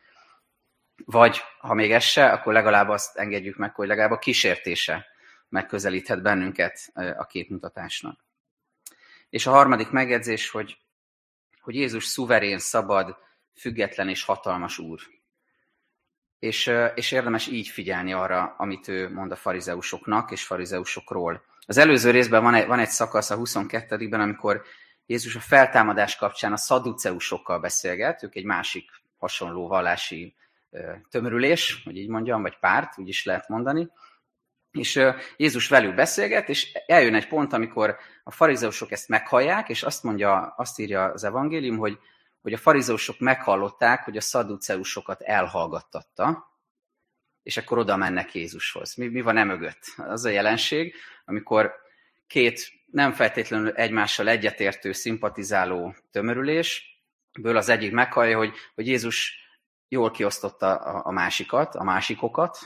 vagy 1.04 1.40
ha 1.58 1.74
még 1.74 1.92
ez 1.92 2.02
se, 2.02 2.26
akkor 2.32 2.52
legalább 2.52 2.88
azt 2.88 3.16
engedjük 3.16 3.56
meg, 3.56 3.74
hogy 3.74 3.86
legalább 3.86 4.10
a 4.10 4.18
kísértése 4.18 5.06
megközelíthet 5.48 6.22
bennünket 6.22 6.90
a 7.16 7.26
képmutatásnak. 7.26 8.24
És 9.30 9.46
a 9.46 9.50
harmadik 9.50 9.90
megjegyzés, 9.90 10.50
hogy, 10.50 10.78
hogy 11.60 11.74
Jézus 11.74 12.04
szuverén, 12.04 12.58
szabad, 12.58 13.16
független 13.54 14.08
és 14.08 14.24
hatalmas 14.24 14.78
úr. 14.78 15.00
És, 16.38 16.72
és 16.94 17.12
érdemes 17.12 17.46
így 17.46 17.68
figyelni 17.68 18.12
arra, 18.12 18.54
amit 18.58 18.88
ő 18.88 19.12
mond 19.12 19.32
a 19.32 19.36
farizeusoknak 19.36 20.30
és 20.30 20.44
farizeusokról. 20.44 21.44
Az 21.66 21.76
előző 21.76 22.10
részben 22.10 22.42
van 22.42 22.54
egy, 22.54 22.66
van 22.66 22.78
egy 22.78 22.88
szakasz 22.88 23.30
a 23.30 23.36
22-ben, 23.36 24.20
amikor 24.20 24.62
Jézus 25.06 25.36
a 25.36 25.40
feltámadás 25.40 26.16
kapcsán 26.16 26.52
a 26.52 26.56
szaduceusokkal 26.56 27.58
beszélget, 27.58 28.22
ők 28.22 28.34
egy 28.34 28.44
másik 28.44 28.90
hasonló 29.18 29.68
vallási 29.68 30.34
tömörülés, 31.10 31.82
hogy 31.84 31.96
így 31.96 32.08
mondjam, 32.08 32.42
vagy 32.42 32.58
párt, 32.58 32.98
úgy 32.98 33.08
is 33.08 33.24
lehet 33.24 33.48
mondani. 33.48 33.88
És 34.70 35.00
Jézus 35.36 35.68
velük 35.68 35.94
beszélget, 35.94 36.48
és 36.48 36.72
eljön 36.86 37.14
egy 37.14 37.28
pont, 37.28 37.52
amikor 37.52 37.96
a 38.24 38.30
farizeusok 38.30 38.90
ezt 38.90 39.08
meghallják, 39.08 39.68
és 39.68 39.82
azt 39.82 40.02
mondja, 40.02 40.54
azt 40.56 40.78
írja 40.78 41.04
az 41.04 41.24
evangélium, 41.24 41.76
hogy, 41.76 41.98
hogy 42.40 42.52
a 42.52 42.58
farizeusok 42.58 43.18
meghallották, 43.18 44.04
hogy 44.04 44.16
a 44.16 44.20
szaduceusokat 44.20 45.22
elhallgattatta, 45.22 46.54
és 47.42 47.56
akkor 47.56 47.78
oda 47.78 47.96
mennek 47.96 48.34
Jézushoz. 48.34 48.94
Mi, 48.94 49.06
mi 49.06 49.20
van 49.20 49.36
e 49.36 49.44
mögött? 49.44 49.82
Az 49.96 50.24
a 50.24 50.28
jelenség, 50.28 50.94
amikor 51.24 51.74
két 52.26 52.70
nem 52.86 53.12
feltétlenül 53.12 53.70
egymással 53.70 54.28
egyetértő, 54.28 54.92
szimpatizáló 54.92 55.94
tömörülésből 56.10 57.56
az 57.56 57.68
egyik 57.68 57.92
meghallja, 57.92 58.36
hogy, 58.36 58.54
hogy 58.74 58.86
Jézus 58.86 59.45
jól 59.88 60.10
kiosztotta 60.10 60.74
a, 60.78 61.10
másikat, 61.10 61.74
a 61.74 61.82
másikokat, 61.82 62.58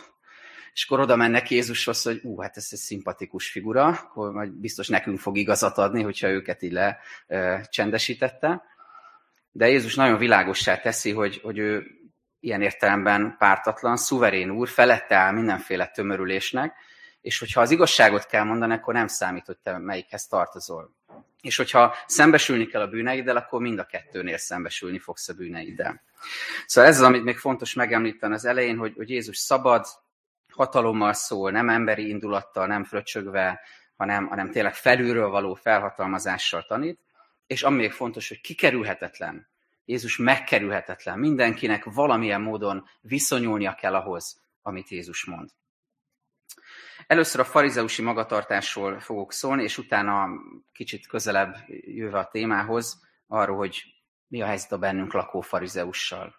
és 0.72 0.84
akkor 0.84 1.00
oda 1.00 1.16
mennek 1.16 1.50
Jézushoz, 1.50 2.02
hogy 2.02 2.20
ú, 2.22 2.40
hát 2.40 2.56
ez 2.56 2.68
egy 2.70 2.78
szimpatikus 2.78 3.50
figura, 3.50 4.10
hogy 4.12 4.30
majd 4.30 4.52
biztos 4.52 4.88
nekünk 4.88 5.18
fog 5.18 5.36
igazat 5.36 5.78
adni, 5.78 6.02
hogyha 6.02 6.28
őket 6.28 6.62
így 6.62 6.72
le 6.72 6.98
csendesítette. 7.68 8.62
De 9.50 9.68
Jézus 9.68 9.94
nagyon 9.94 10.18
világossá 10.18 10.76
teszi, 10.76 11.12
hogy, 11.12 11.40
hogy 11.42 11.58
ő 11.58 11.86
ilyen 12.40 12.62
értelemben 12.62 13.36
pártatlan, 13.38 13.96
szuverén 13.96 14.50
úr, 14.50 14.68
felette 14.68 15.16
áll 15.16 15.32
mindenféle 15.32 15.86
tömörülésnek, 15.86 16.74
és 17.20 17.38
hogyha 17.38 17.60
az 17.60 17.70
igazságot 17.70 18.26
kell 18.26 18.44
mondani, 18.44 18.72
akkor 18.74 18.94
nem 18.94 19.06
számít, 19.06 19.46
hogy 19.46 19.58
te 19.58 19.78
melyikhez 19.78 20.26
tartozol. 20.26 20.94
És 21.40 21.56
hogyha 21.56 21.94
szembesülni 22.06 22.66
kell 22.66 22.80
a 22.80 22.88
bűneiddel, 22.88 23.36
akkor 23.36 23.60
mind 23.60 23.78
a 23.78 23.84
kettőnél 23.84 24.36
szembesülni 24.36 24.98
fogsz 24.98 25.28
a 25.28 25.34
bűneiddel. 25.34 26.02
Szóval 26.66 26.90
ez 26.90 26.96
az, 26.96 27.06
amit 27.06 27.24
még 27.24 27.38
fontos 27.38 27.74
megemlíteni 27.74 28.34
az 28.34 28.44
elején, 28.44 28.76
hogy, 28.76 28.92
hogy 28.96 29.10
Jézus 29.10 29.38
szabad, 29.38 29.86
hatalommal 30.52 31.12
szól, 31.12 31.50
nem 31.50 31.68
emberi 31.68 32.08
indulattal, 32.08 32.66
nem 32.66 32.84
fröcsögve, 32.84 33.60
hanem, 33.96 34.26
hanem 34.26 34.50
tényleg 34.50 34.74
felülről 34.74 35.28
való 35.28 35.54
felhatalmazással 35.54 36.64
tanít, 36.66 37.00
és 37.46 37.62
ami 37.62 37.76
még 37.76 37.92
fontos, 37.92 38.28
hogy 38.28 38.40
kikerülhetetlen. 38.40 39.48
Jézus 39.84 40.16
megkerülhetetlen. 40.16 41.18
Mindenkinek 41.18 41.84
valamilyen 41.84 42.40
módon 42.40 42.88
viszonyulnia 43.00 43.74
kell 43.74 43.94
ahhoz, 43.94 44.40
amit 44.62 44.88
Jézus 44.88 45.24
mond. 45.24 45.50
Először 47.10 47.40
a 47.40 47.44
farizeusi 47.44 48.02
magatartásról 48.02 49.00
fogok 49.00 49.32
szólni, 49.32 49.62
és 49.62 49.78
utána 49.78 50.28
kicsit 50.72 51.06
közelebb 51.06 51.56
jöve 51.68 52.18
a 52.18 52.28
témához, 52.28 53.06
arról, 53.26 53.56
hogy 53.56 53.82
mi 54.26 54.42
a 54.42 54.46
helyzet 54.46 54.72
a 54.72 54.78
bennünk 54.78 55.12
lakó 55.12 55.40
farizeussal, 55.40 56.34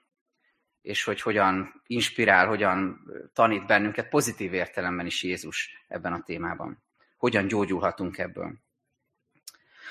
és 0.82 1.04
hogy 1.04 1.22
hogyan 1.22 1.82
inspirál, 1.88 2.48
hogyan 2.48 3.00
tanít 3.34 3.66
bennünket 3.66 4.10
pozitív 4.10 4.54
értelemben 4.54 5.06
is 5.06 5.24
Jézus 5.24 5.86
ebben 5.88 6.14
a 6.14 6.24
témában. 6.24 6.84
Hogyan 7.18 7.48
gyógyulhatunk 7.48 8.18
ebből. 8.18 8.54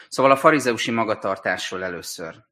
Szóval 0.09 0.33
a 0.33 0.37
farizeusi 0.37 0.91
magatartásról 0.91 1.85
először. 1.85 2.45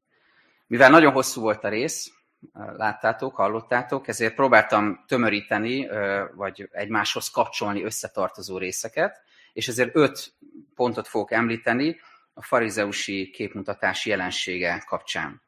Mivel 0.66 0.90
nagyon 0.90 1.12
hosszú 1.12 1.40
volt 1.40 1.64
a 1.64 1.68
rész, 1.68 2.12
láttátok, 2.52 3.35
hallottátok, 3.35 4.09
ezért 4.09 4.35
próbáltam 4.35 5.04
tömöríteni, 5.07 5.88
vagy 6.35 6.68
egymáshoz 6.73 7.30
kapcsolni 7.30 7.85
összetartozó 7.85 8.59
részeket, 8.59 9.23
és 9.52 9.68
ezért 9.68 9.97
öt 9.97 10.33
pontot 10.75 11.09
fogok 11.09 11.33
említeni 11.33 12.00
a 12.35 12.42
farizeusi 12.42 13.30
képmutatás 13.30 14.07
jelensége 14.07 14.85
kapcsán. 14.87 15.42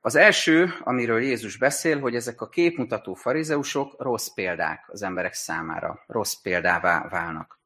Az 0.00 0.14
első, 0.14 0.74
amiről 0.80 1.22
Jézus 1.22 1.56
beszél, 1.56 2.00
hogy 2.00 2.14
ezek 2.14 2.40
a 2.40 2.48
képmutató 2.48 3.14
farizeusok 3.14 4.02
rossz 4.02 4.28
példák 4.28 4.84
az 4.88 5.02
emberek 5.02 5.32
számára, 5.32 6.04
rossz 6.06 6.34
példává 6.34 7.08
válnak. 7.08 7.58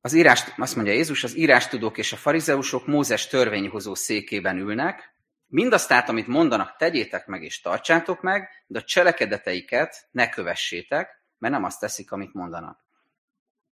Az 0.00 0.12
írás, 0.12 0.44
azt 0.56 0.74
mondja 0.76 0.92
Jézus, 0.92 1.24
az 1.24 1.36
írástudók 1.36 1.98
és 1.98 2.12
a 2.12 2.16
farizeusok 2.16 2.86
Mózes 2.86 3.26
törvényhozó 3.26 3.94
székében 3.94 4.56
ülnek, 4.56 5.14
Mindazt 5.50 5.92
át, 5.92 6.08
amit 6.08 6.26
mondanak, 6.26 6.76
tegyétek 6.76 7.26
meg 7.26 7.42
és 7.42 7.60
tartsátok 7.60 8.20
meg, 8.20 8.48
de 8.66 8.78
a 8.78 8.82
cselekedeteiket 8.82 10.08
ne 10.10 10.28
kövessétek, 10.28 11.22
mert 11.38 11.54
nem 11.54 11.64
azt 11.64 11.80
teszik, 11.80 12.12
amit 12.12 12.34
mondanak. 12.34 12.84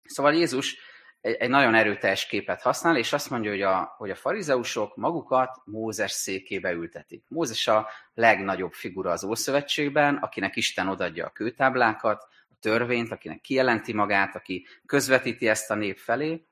Szóval 0.04 0.34
Jézus 0.34 0.78
egy, 1.22 1.36
egy 1.36 1.50
nagyon 1.50 1.76
erőteljes 1.76 2.26
képet 2.26 2.62
használ, 2.62 2.98
és 2.98 3.14
azt 3.14 3.30
mondja, 3.30 3.52
hogy 3.52 3.62
a, 3.62 3.94
hogy 3.98 4.10
a 4.10 4.16
farizeusok 4.16 4.96
magukat 4.96 5.62
Mózes 5.66 6.12
székébe 6.12 6.72
ültetik. 6.72 7.26
Mózes 7.28 7.68
a 7.68 7.90
legnagyobb 8.14 8.74
figura 8.74 9.12
az 9.12 9.24
Ószövetségben, 9.24 10.16
akinek 10.16 10.56
Isten 10.56 10.88
odadja 10.88 11.26
a 11.26 11.30
kőtáblákat, 11.30 12.28
a 12.50 12.56
törvényt, 12.60 13.12
akinek 13.12 13.42
kijelenti 13.42 13.94
magát, 13.94 14.36
aki 14.36 14.68
közvetíti 14.86 15.48
ezt 15.48 15.72
a 15.72 15.76
nép 15.76 15.98
felé. 15.98 16.46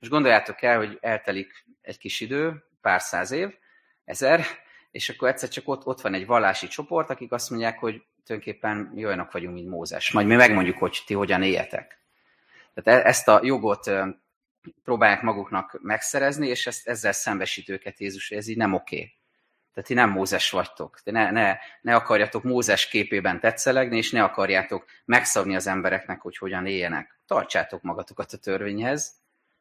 És 0.00 0.08
gondoljátok 0.08 0.62
el, 0.62 0.76
hogy 0.76 0.98
eltelik 1.00 1.64
egy 1.80 1.98
kis 1.98 2.20
idő, 2.20 2.64
pár 2.80 3.00
száz 3.00 3.30
év, 3.30 3.54
ezer, 4.08 4.44
és 4.90 5.08
akkor 5.08 5.28
egyszer 5.28 5.48
csak 5.48 5.68
ott, 5.68 5.86
ott 5.86 6.00
van 6.00 6.14
egy 6.14 6.26
vallási 6.26 6.66
csoport, 6.66 7.10
akik 7.10 7.32
azt 7.32 7.50
mondják, 7.50 7.78
hogy 7.78 8.02
tulajdonképpen 8.24 8.92
olyanok 8.96 9.32
vagyunk, 9.32 9.54
mint 9.54 9.68
Mózes. 9.68 10.12
Majd 10.12 10.26
mi 10.26 10.34
megmondjuk, 10.34 10.78
hogy 10.78 11.02
ti 11.06 11.14
hogyan 11.14 11.42
éljetek. 11.42 11.98
Tehát 12.74 13.04
e, 13.04 13.08
ezt 13.08 13.28
a 13.28 13.40
jogot 13.42 13.90
próbálják 14.84 15.22
maguknak 15.22 15.78
megszerezni, 15.82 16.48
és 16.48 16.66
ezt, 16.66 16.88
ezzel 16.88 17.12
szembesít 17.12 17.68
őket 17.68 17.98
Jézus, 17.98 18.28
hogy 18.28 18.36
ez 18.36 18.48
így 18.48 18.56
nem 18.56 18.72
oké. 18.72 19.12
Tehát 19.72 19.88
ti 19.88 19.94
nem 19.94 20.10
Mózes 20.10 20.50
vagytok. 20.50 21.00
Ti 21.00 21.10
ne, 21.10 21.30
ne, 21.30 21.56
ne 21.80 21.94
akarjatok 21.94 22.42
Mózes 22.42 22.88
képében 22.88 23.40
tetszelegni, 23.40 23.96
és 23.96 24.10
ne 24.10 24.22
akarjátok 24.22 24.84
megszabni 25.04 25.54
az 25.54 25.66
embereknek, 25.66 26.20
hogy 26.20 26.36
hogyan 26.36 26.66
éljenek. 26.66 27.20
Tartsátok 27.26 27.82
magatokat 27.82 28.32
a 28.32 28.38
törvényhez, 28.38 29.12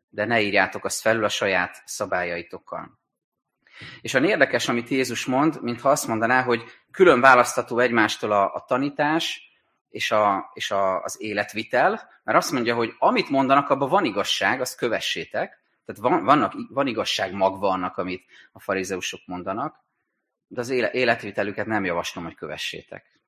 de 0.10 0.26
ne 0.26 0.42
írjátok 0.42 0.86
azt 0.86 1.02
felül 1.02 1.24
a 1.24 1.30
saját 1.30 1.82
szabályaitokkal. 1.86 3.00
És 4.02 4.14
a 4.14 4.20
érdekes, 4.20 4.68
amit 4.68 4.90
Jézus 4.90 5.26
mond, 5.26 5.62
mintha 5.62 5.90
azt 5.90 6.08
mondaná, 6.08 6.42
hogy 6.42 6.64
külön 6.92 7.22
választható 7.22 7.80
egymástól 7.80 8.32
a, 8.32 8.54
a 8.54 8.64
tanítás 8.68 9.52
és, 9.90 10.12
a, 10.12 10.52
és 10.54 10.72
a, 10.72 11.04
az 11.04 11.22
életvitel, 11.22 12.10
mert 12.24 12.38
azt 12.38 12.52
mondja, 12.52 12.76
hogy 12.76 12.94
amit 12.98 13.30
mondanak, 13.30 13.70
abban 13.70 13.90
van 13.90 14.06
igazság, 14.06 14.62
azt 14.62 14.78
kövessétek, 14.78 15.66
tehát 15.86 16.02
van, 16.02 16.24
vannak, 16.24 16.54
van 16.70 16.88
igazság 16.88 17.34
magva 17.34 17.70
annak, 17.70 17.98
amit 17.98 18.26
a 18.52 18.60
farizeusok 18.60 19.20
mondanak, 19.26 19.86
de 20.48 20.60
az 20.60 20.70
életvitelüket 20.70 21.66
nem 21.66 21.86
javaslom, 21.86 22.24
hogy 22.24 22.36
kövessétek. 22.36 23.20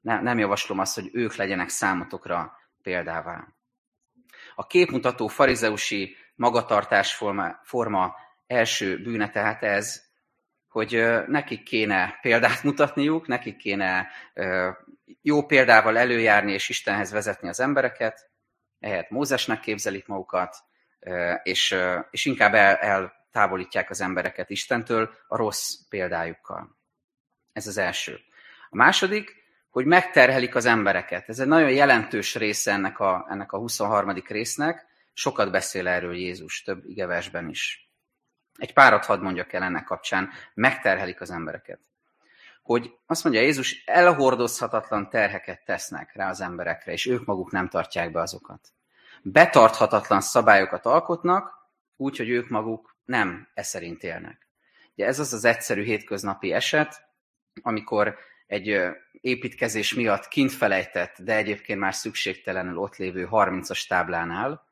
Nem, 0.00 0.22
nem 0.22 0.38
javaslom 0.38 0.78
azt, 0.78 0.94
hogy 0.94 1.10
ők 1.12 1.34
legyenek 1.34 1.68
számotokra 1.68 2.56
példává. 2.82 3.48
A 4.54 4.66
képmutató 4.66 5.26
farizeusi 5.26 6.16
magatartás 6.34 7.14
forma, 7.14 7.60
forma 7.62 8.14
első 8.46 9.02
bűne 9.02 9.30
tehát 9.30 9.62
ez, 9.62 10.04
hogy 10.68 11.04
nekik 11.26 11.62
kéne 11.62 12.18
példát 12.20 12.62
mutatniuk, 12.62 13.26
nekik 13.26 13.56
kéne 13.56 14.08
jó 15.22 15.46
példával 15.46 15.98
előjárni 15.98 16.52
és 16.52 16.68
Istenhez 16.68 17.10
vezetni 17.10 17.48
az 17.48 17.60
embereket, 17.60 18.30
ehhez 18.80 19.06
Mózesnek 19.08 19.60
képzelik 19.60 20.06
magukat, 20.06 20.56
és, 21.42 21.76
és 22.10 22.24
inkább 22.24 22.54
el, 22.54 22.74
eltávolítják 22.76 23.90
az 23.90 24.00
embereket 24.00 24.50
Istentől 24.50 25.10
a 25.28 25.36
rossz 25.36 25.74
példájukkal. 25.88 26.76
Ez 27.52 27.66
az 27.66 27.78
első. 27.78 28.18
A 28.70 28.76
második, 28.76 29.44
hogy 29.70 29.86
megterhelik 29.86 30.54
az 30.54 30.64
embereket. 30.64 31.28
Ez 31.28 31.38
egy 31.38 31.46
nagyon 31.46 31.70
jelentős 31.70 32.34
része 32.34 32.72
ennek 32.72 32.98
a, 32.98 33.26
ennek 33.30 33.52
a 33.52 33.58
23. 33.58 34.22
résznek. 34.28 34.86
Sokat 35.12 35.50
beszél 35.50 35.88
erről 35.88 36.16
Jézus, 36.16 36.62
több 36.62 36.84
igeversben 36.84 37.48
is. 37.48 37.85
Egy 38.56 38.72
párat 38.72 39.04
hadd 39.04 39.20
mondjak 39.20 39.52
el 39.52 39.62
ennek 39.62 39.84
kapcsán, 39.84 40.30
megterhelik 40.54 41.20
az 41.20 41.30
embereket. 41.30 41.80
Hogy 42.62 42.96
azt 43.06 43.24
mondja 43.24 43.42
Jézus, 43.42 43.84
elhordozhatatlan 43.84 45.10
terheket 45.10 45.64
tesznek 45.64 46.14
rá 46.14 46.28
az 46.28 46.40
emberekre, 46.40 46.92
és 46.92 47.06
ők 47.06 47.24
maguk 47.24 47.50
nem 47.50 47.68
tartják 47.68 48.12
be 48.12 48.20
azokat. 48.20 48.68
Betarthatatlan 49.22 50.20
szabályokat 50.20 50.86
alkotnak, 50.86 51.54
úgy, 51.96 52.16
hogy 52.16 52.28
ők 52.28 52.48
maguk 52.48 52.96
nem 53.04 53.48
e 53.54 53.62
szerint 53.62 54.02
élnek. 54.02 54.48
Ugye 54.92 55.06
ez 55.06 55.18
az 55.18 55.32
az 55.32 55.44
egyszerű 55.44 55.82
hétköznapi 55.82 56.52
eset, 56.52 57.08
amikor 57.62 58.16
egy 58.46 58.80
építkezés 59.20 59.94
miatt 59.94 60.28
kint 60.28 60.52
felejtett, 60.52 61.16
de 61.22 61.36
egyébként 61.36 61.80
már 61.80 61.94
szükségtelenül 61.94 62.76
ott 62.76 62.96
lévő 62.96 63.28
30-as 63.30 63.86
táblánál, 63.86 64.66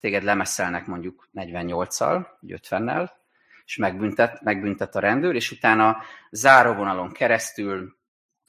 téged 0.00 0.22
lemeszelnek 0.22 0.86
mondjuk 0.86 1.28
48-al, 1.34 2.26
50-nel, 2.46 3.10
és 3.66 3.76
megbüntet, 3.76 4.42
megbüntet 4.42 4.94
a 4.94 5.00
rendőr, 5.00 5.34
és 5.34 5.50
utána 5.50 6.02
záróvonalon 6.30 7.12
keresztül 7.12 7.96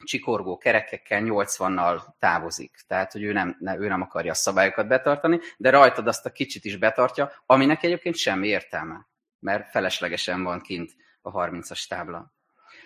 csikorgó 0.03 0.57
kerekekkel 0.57 1.21
80-nal 1.25 2.01
távozik. 2.19 2.75
Tehát, 2.87 3.11
hogy 3.11 3.23
ő 3.23 3.31
nem, 3.31 3.57
ne, 3.59 3.77
ő 3.77 3.87
nem 3.87 4.01
akarja 4.01 4.31
a 4.31 4.35
szabályokat 4.35 4.87
betartani, 4.87 5.39
de 5.57 5.69
rajtad 5.69 6.07
azt 6.07 6.25
a 6.25 6.31
kicsit 6.31 6.65
is 6.65 6.77
betartja, 6.77 7.31
aminek 7.45 7.83
egyébként 7.83 8.15
semmi 8.15 8.47
értelme, 8.47 9.07
mert 9.39 9.69
feleslegesen 9.69 10.43
van 10.43 10.61
kint 10.61 10.91
a 11.21 11.31
30-as 11.31 11.87
tábla. 11.87 12.33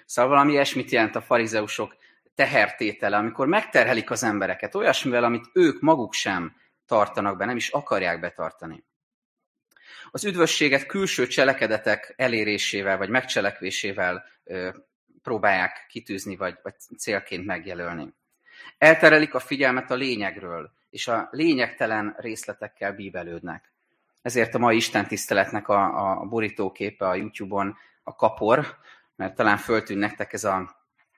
Szóval 0.05 0.31
valami 0.31 0.51
ilyesmit 0.51 0.91
jelent 0.91 1.15
a 1.15 1.21
farizeusok 1.21 1.95
tehertétele, 2.35 3.17
amikor 3.17 3.47
megterhelik 3.47 4.11
az 4.11 4.23
embereket 4.23 4.75
olyasmivel, 4.75 5.23
amit 5.23 5.49
ők 5.53 5.81
maguk 5.81 6.13
sem 6.13 6.55
tartanak 6.85 7.37
be, 7.37 7.45
nem 7.45 7.55
is 7.55 7.69
akarják 7.69 8.19
betartani 8.19 8.83
az 10.11 10.25
üdvösséget 10.25 10.85
külső 10.85 11.27
cselekedetek 11.27 12.13
elérésével 12.17 12.97
vagy 12.97 13.09
megcselekvésével 13.09 14.25
próbálják 15.21 15.85
kitűzni 15.89 16.35
vagy, 16.35 16.57
vagy 16.63 16.73
célként 16.97 17.45
megjelölni. 17.45 18.13
Elterelik 18.77 19.33
a 19.33 19.39
figyelmet 19.39 19.91
a 19.91 19.95
lényegről, 19.95 20.71
és 20.89 21.07
a 21.07 21.27
lényegtelen 21.31 22.15
részletekkel 22.17 22.93
bíbelődnek. 22.93 23.71
Ezért 24.21 24.55
a 24.55 24.59
mai 24.59 24.75
Isten 24.75 25.07
tiszteletnek 25.07 25.67
a, 25.67 26.19
a 26.19 26.25
borítóképe 26.25 27.07
a 27.07 27.15
YouTube-on 27.15 27.77
a 28.03 28.15
kapor, 28.15 28.77
mert 29.15 29.35
talán 29.35 29.57
föltűn 29.57 29.97
nektek 29.97 30.33
ez 30.33 30.43
a, 30.43 30.75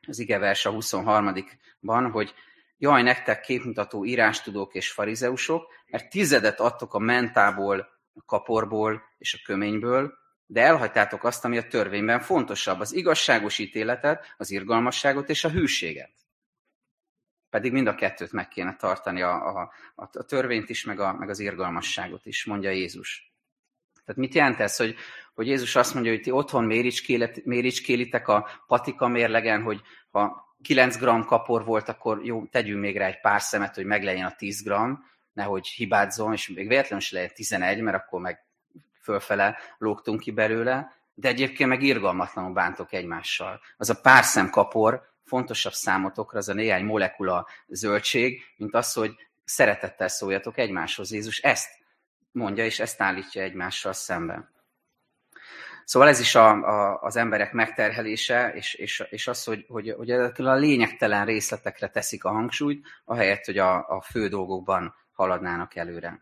az 0.08 0.20
igevers 0.20 0.66
a 0.66 0.72
23-ban, 0.72 2.10
hogy 2.12 2.34
jaj, 2.78 3.02
nektek 3.02 3.42
képmutató 3.42 4.06
írástudók 4.06 4.74
és 4.74 4.92
farizeusok, 4.92 5.68
mert 5.88 6.10
tizedet 6.10 6.60
adtok 6.60 6.94
a 6.94 7.00
mentából, 7.00 7.88
a 8.14 8.24
kaporból 8.26 9.04
és 9.18 9.34
a 9.34 9.44
köményből, 9.46 10.14
de 10.46 10.62
elhagytátok 10.62 11.24
azt, 11.24 11.46
ami 11.46 11.58
a 11.58 11.68
törvényben 11.68 12.20
fontosabb, 12.20 12.80
az 12.80 12.94
igazságos 12.94 13.58
ítéletet, 13.58 14.34
az 14.38 14.52
irgalmasságot 14.52 15.30
és 15.30 15.44
a 15.44 15.50
hűséget. 15.50 16.12
Pedig 17.50 17.72
mind 17.72 17.88
a 17.88 17.96
kettőt 17.96 18.32
meg 18.32 18.48
kéne 18.48 18.76
tartani, 18.76 19.22
a, 19.22 19.58
a, 19.58 19.72
a 19.96 20.24
törvényt 20.24 20.70
is, 20.70 20.84
meg, 20.84 21.00
a, 21.00 21.14
meg 21.14 21.30
az 21.30 21.40
irgalmasságot 21.40 22.26
is, 22.26 22.46
mondja 22.46 22.70
Jézus. 22.70 23.34
Tehát 24.06 24.22
mit 24.22 24.34
jelent 24.34 24.60
ez, 24.60 24.76
hogy, 24.76 24.96
hogy 25.34 25.48
Jézus 25.48 25.76
azt 25.76 25.94
mondja, 25.94 26.12
hogy 26.12 26.22
ti 26.22 26.32
otthon 26.32 26.64
méricskélitek 27.44 28.28
a 28.28 28.48
patika 28.68 29.08
mérlegen, 29.08 29.62
hogy 29.62 29.82
ha 30.10 30.56
9 30.62 30.98
g 30.98 31.26
kapor 31.26 31.66
volt, 31.66 31.90
akkor 31.90 32.26
jó, 32.26 32.46
tegyünk 32.46 32.80
még 32.80 32.98
rá 32.98 33.06
egy 33.06 33.20
pár 33.20 33.42
szemet, 33.42 33.76
hogy 33.76 33.86
meglegyen 33.86 34.26
a 34.26 34.36
10 34.36 34.64
g, 34.64 34.72
nehogy 35.34 35.68
hibázzon, 35.68 36.34
és 36.34 36.48
még 36.48 36.68
véletlenül 36.68 36.98
is 36.98 37.12
lehet 37.12 37.34
11, 37.34 37.82
mert 37.82 37.98
akkor 37.98 38.22
meg 38.22 38.46
fölfele 39.02 39.58
lógtunk 39.78 40.20
ki 40.20 40.32
belőle, 40.32 40.92
de 41.14 41.28
egyébként 41.28 41.70
meg 41.70 41.82
irgalmatlanul 41.82 42.54
bántok 42.54 42.94
egymással. 42.94 43.62
Az 43.78 43.90
a 43.90 44.00
pár 44.02 44.24
szem 44.24 44.50
kapor 44.50 45.12
fontosabb 45.24 45.74
számotokra, 45.74 46.38
az 46.38 46.50
a 46.50 46.54
néhány 46.54 46.86
molekula 46.86 47.48
zöldség, 47.68 48.44
mint 48.58 48.76
az, 48.76 48.94
hogy 48.94 49.16
szeretettel 49.44 50.08
szóljatok 50.08 50.58
egymáshoz. 50.58 51.12
Jézus 51.12 51.40
ezt 51.40 51.70
mondja, 52.32 52.66
és 52.66 52.80
ezt 52.80 53.02
állítja 53.02 53.42
egymással 53.42 53.94
szemben. 53.94 54.52
Szóval 55.86 56.08
ez 56.08 56.20
is 56.20 56.36
a, 56.36 56.50
a, 56.50 57.00
az 57.02 57.16
emberek 57.16 57.52
megterhelése, 57.52 58.54
és, 58.54 58.74
és, 58.74 59.04
és 59.10 59.28
az, 59.28 59.44
hogy, 59.44 59.66
hogy, 59.68 59.90
hogy 59.98 60.12
a 60.12 60.54
lényegtelen 60.54 61.26
részletekre 61.26 61.90
teszik 61.90 62.24
a 62.24 62.32
hangsúlyt, 62.32 62.88
ahelyett, 63.06 63.46
hogy 63.46 63.58
a, 63.58 63.88
a 63.88 64.02
fő 64.02 64.28
dolgokban 64.28 64.96
haladnának 65.14 65.76
előre. 65.76 66.22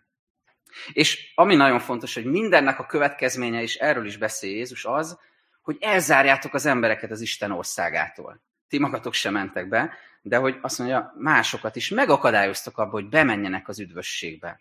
És 0.93 1.31
ami 1.35 1.55
nagyon 1.55 1.79
fontos, 1.79 2.13
hogy 2.13 2.25
mindennek 2.25 2.79
a 2.79 2.85
következménye, 2.85 3.61
és 3.61 3.75
erről 3.75 4.05
is 4.05 4.17
beszél 4.17 4.51
Jézus, 4.51 4.85
az, 4.85 5.19
hogy 5.61 5.77
elzárjátok 5.79 6.53
az 6.53 6.65
embereket 6.65 7.11
az 7.11 7.21
Isten 7.21 7.51
országától. 7.51 8.41
Ti 8.67 8.79
magatok 8.79 9.13
sem 9.13 9.33
mentek 9.33 9.67
be, 9.67 9.93
de 10.21 10.37
hogy 10.37 10.57
azt 10.61 10.79
mondja, 10.79 11.13
másokat 11.17 11.75
is 11.75 11.89
megakadályoztak 11.89 12.77
abba, 12.77 12.91
hogy 12.91 13.09
bemenjenek 13.09 13.67
az 13.67 13.79
üdvösségbe. 13.79 14.57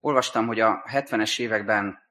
Olvastam, 0.00 0.46
hogy 0.46 0.60
a 0.60 0.82
70-es 0.92 1.40
években 1.40 2.02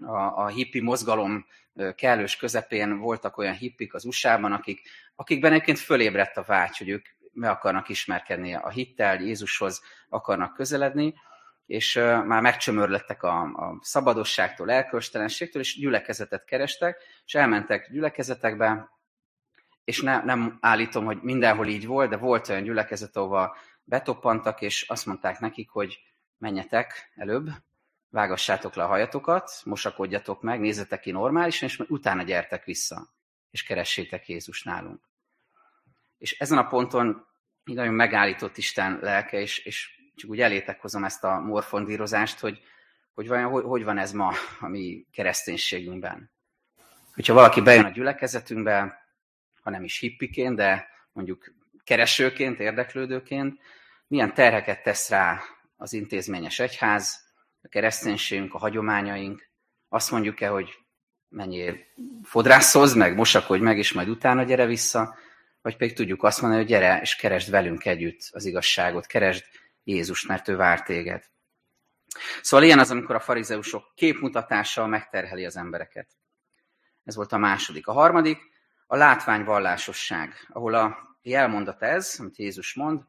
a, 0.00 0.16
a 0.16 0.46
hippi 0.46 0.80
mozgalom 0.80 1.46
kellős 1.94 2.36
közepén 2.36 2.98
voltak 2.98 3.36
olyan 3.36 3.54
hippik 3.54 3.94
az 3.94 4.04
USA-ban, 4.04 4.52
akik, 4.52 4.88
akikben 5.14 5.52
egyébként 5.52 5.78
fölébredt 5.78 6.36
a 6.36 6.42
vágy, 6.42 6.76
hogy 6.76 6.88
ők 6.88 7.06
meg 7.38 7.50
akarnak 7.50 7.88
ismerkedni 7.88 8.54
a 8.54 8.68
hittel, 8.68 9.20
Jézushoz 9.20 9.82
akarnak 10.08 10.54
közeledni, 10.54 11.14
és 11.66 11.94
már 12.24 12.42
megcsömörlettek 12.42 13.22
a, 13.22 13.40
a 13.42 13.78
szabadosságtól, 13.80 14.70
elkölcstelenségtől, 14.70 15.62
és 15.62 15.78
gyülekezetet 15.78 16.44
kerestek, 16.44 17.02
és 17.24 17.34
elmentek 17.34 17.90
gyülekezetekbe, 17.90 18.90
és 19.84 20.00
ne, 20.00 20.24
nem 20.24 20.58
állítom, 20.60 21.04
hogy 21.04 21.18
mindenhol 21.22 21.66
így 21.66 21.86
volt, 21.86 22.10
de 22.10 22.16
volt 22.16 22.48
olyan 22.48 22.62
gyülekezet, 22.62 23.16
ahova 23.16 23.56
betoppantak, 23.84 24.60
és 24.60 24.82
azt 24.88 25.06
mondták 25.06 25.38
nekik, 25.38 25.70
hogy 25.70 25.98
menjetek 26.38 27.12
előbb, 27.14 27.50
vágassátok 28.08 28.74
le 28.74 28.82
a 28.82 28.86
hajatokat, 28.86 29.50
mosakodjatok 29.64 30.42
meg, 30.42 30.60
nézzetek 30.60 31.00
ki 31.00 31.10
normálisan, 31.10 31.68
és 31.68 31.78
utána 31.78 32.22
gyertek 32.22 32.64
vissza, 32.64 33.08
és 33.50 33.62
keressétek 33.62 34.28
Jézus 34.28 34.62
nálunk. 34.62 35.00
És 36.18 36.38
ezen 36.38 36.58
a 36.58 36.66
ponton 36.66 37.27
nagyon 37.74 37.94
megállított 37.94 38.56
Isten 38.56 38.98
lelke, 39.02 39.40
és, 39.40 39.58
és 39.58 39.90
csak 40.14 40.30
úgy 40.30 40.40
elétek 40.40 40.80
hozom 40.80 41.04
ezt 41.04 41.24
a 41.24 41.40
morfondírozást, 41.40 42.38
hogy, 42.38 42.60
hogy, 43.14 43.28
vajon, 43.28 43.50
hogy, 43.50 43.64
hogy 43.64 43.84
van 43.84 43.98
ez 43.98 44.12
ma 44.12 44.32
a 44.60 44.68
mi 44.68 45.06
kereszténységünkben. 45.12 46.30
Hogyha 47.14 47.34
valaki 47.34 47.60
bejön 47.60 47.84
a 47.84 47.90
gyülekezetünkbe, 47.90 49.06
ha 49.62 49.70
nem 49.70 49.84
is 49.84 49.98
hippiként, 49.98 50.56
de 50.56 50.88
mondjuk 51.12 51.52
keresőként, 51.84 52.60
érdeklődőként, 52.60 53.60
milyen 54.06 54.34
terheket 54.34 54.82
tesz 54.82 55.08
rá 55.08 55.40
az 55.76 55.92
intézményes 55.92 56.58
egyház, 56.58 57.26
a 57.62 57.68
kereszténységünk, 57.68 58.54
a 58.54 58.58
hagyományaink. 58.58 59.48
Azt 59.88 60.10
mondjuk-e, 60.10 60.48
hogy 60.48 60.70
mennyi 61.28 61.74
fodrászhoz, 62.22 62.94
meg 62.94 63.14
mosakodj 63.14 63.62
meg, 63.62 63.78
és 63.78 63.92
majd 63.92 64.08
utána 64.08 64.42
gyere 64.42 64.66
vissza, 64.66 65.16
vagy 65.68 65.76
pedig 65.76 65.96
tudjuk 65.96 66.22
azt 66.22 66.40
mondani, 66.40 66.62
hogy 66.62 66.70
gyere, 66.70 67.00
és 67.00 67.16
keresd 67.16 67.50
velünk 67.50 67.84
együtt 67.84 68.28
az 68.30 68.44
igazságot, 68.44 69.06
keresd 69.06 69.44
Jézus, 69.84 70.26
mert 70.26 70.48
ő 70.48 70.56
vár 70.56 70.82
téged. 70.82 71.24
Szóval 72.42 72.66
ilyen 72.66 72.78
az, 72.78 72.90
amikor 72.90 73.14
a 73.14 73.20
farizeusok 73.20 73.92
képmutatással 73.94 74.86
megterheli 74.86 75.44
az 75.44 75.56
embereket. 75.56 76.08
Ez 77.04 77.14
volt 77.14 77.32
a 77.32 77.36
második. 77.36 77.86
A 77.86 77.92
harmadik, 77.92 78.38
a 78.86 78.96
látványvallásosság, 78.96 80.46
ahol 80.48 80.74
a 80.74 81.16
jelmondat 81.22 81.82
ez, 81.82 82.16
amit 82.18 82.36
Jézus 82.36 82.74
mond, 82.74 83.02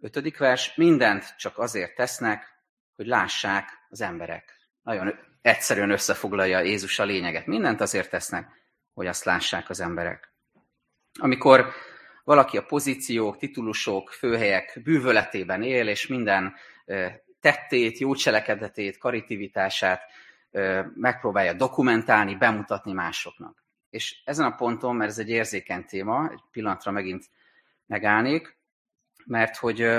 ötödik 0.00 0.38
vers, 0.38 0.74
mindent 0.74 1.34
csak 1.36 1.58
azért 1.58 1.94
tesznek, 1.94 2.62
hogy 2.96 3.06
lássák 3.06 3.68
az 3.88 4.00
emberek. 4.00 4.68
Nagyon 4.82 5.14
egyszerűen 5.42 5.90
összefoglalja 5.90 6.60
Jézus 6.60 6.98
a 6.98 7.04
lényeget. 7.04 7.46
Mindent 7.46 7.80
azért 7.80 8.10
tesznek, 8.10 8.48
hogy 8.94 9.06
azt 9.06 9.24
lássák 9.24 9.70
az 9.70 9.80
emberek. 9.80 10.33
Amikor 11.20 11.72
valaki 12.24 12.56
a 12.56 12.64
pozíciók, 12.64 13.36
titulusok, 13.36 14.10
főhelyek 14.10 14.80
bűvöletében 14.84 15.62
él, 15.62 15.88
és 15.88 16.06
minden 16.06 16.54
tettét, 17.40 17.98
jó 17.98 18.14
cselekedetét, 18.14 18.98
karitivitását 18.98 20.02
megpróbálja 20.94 21.52
dokumentálni, 21.52 22.34
bemutatni 22.34 22.92
másoknak. 22.92 23.64
És 23.90 24.22
ezen 24.24 24.46
a 24.46 24.54
ponton, 24.54 24.96
mert 24.96 25.10
ez 25.10 25.18
egy 25.18 25.30
érzékeny 25.30 25.84
téma, 25.84 26.30
egy 26.32 26.40
pillanatra 26.50 26.90
megint 26.90 27.24
megállnék, 27.86 28.56
mert 29.24 29.56
hogy 29.56 29.98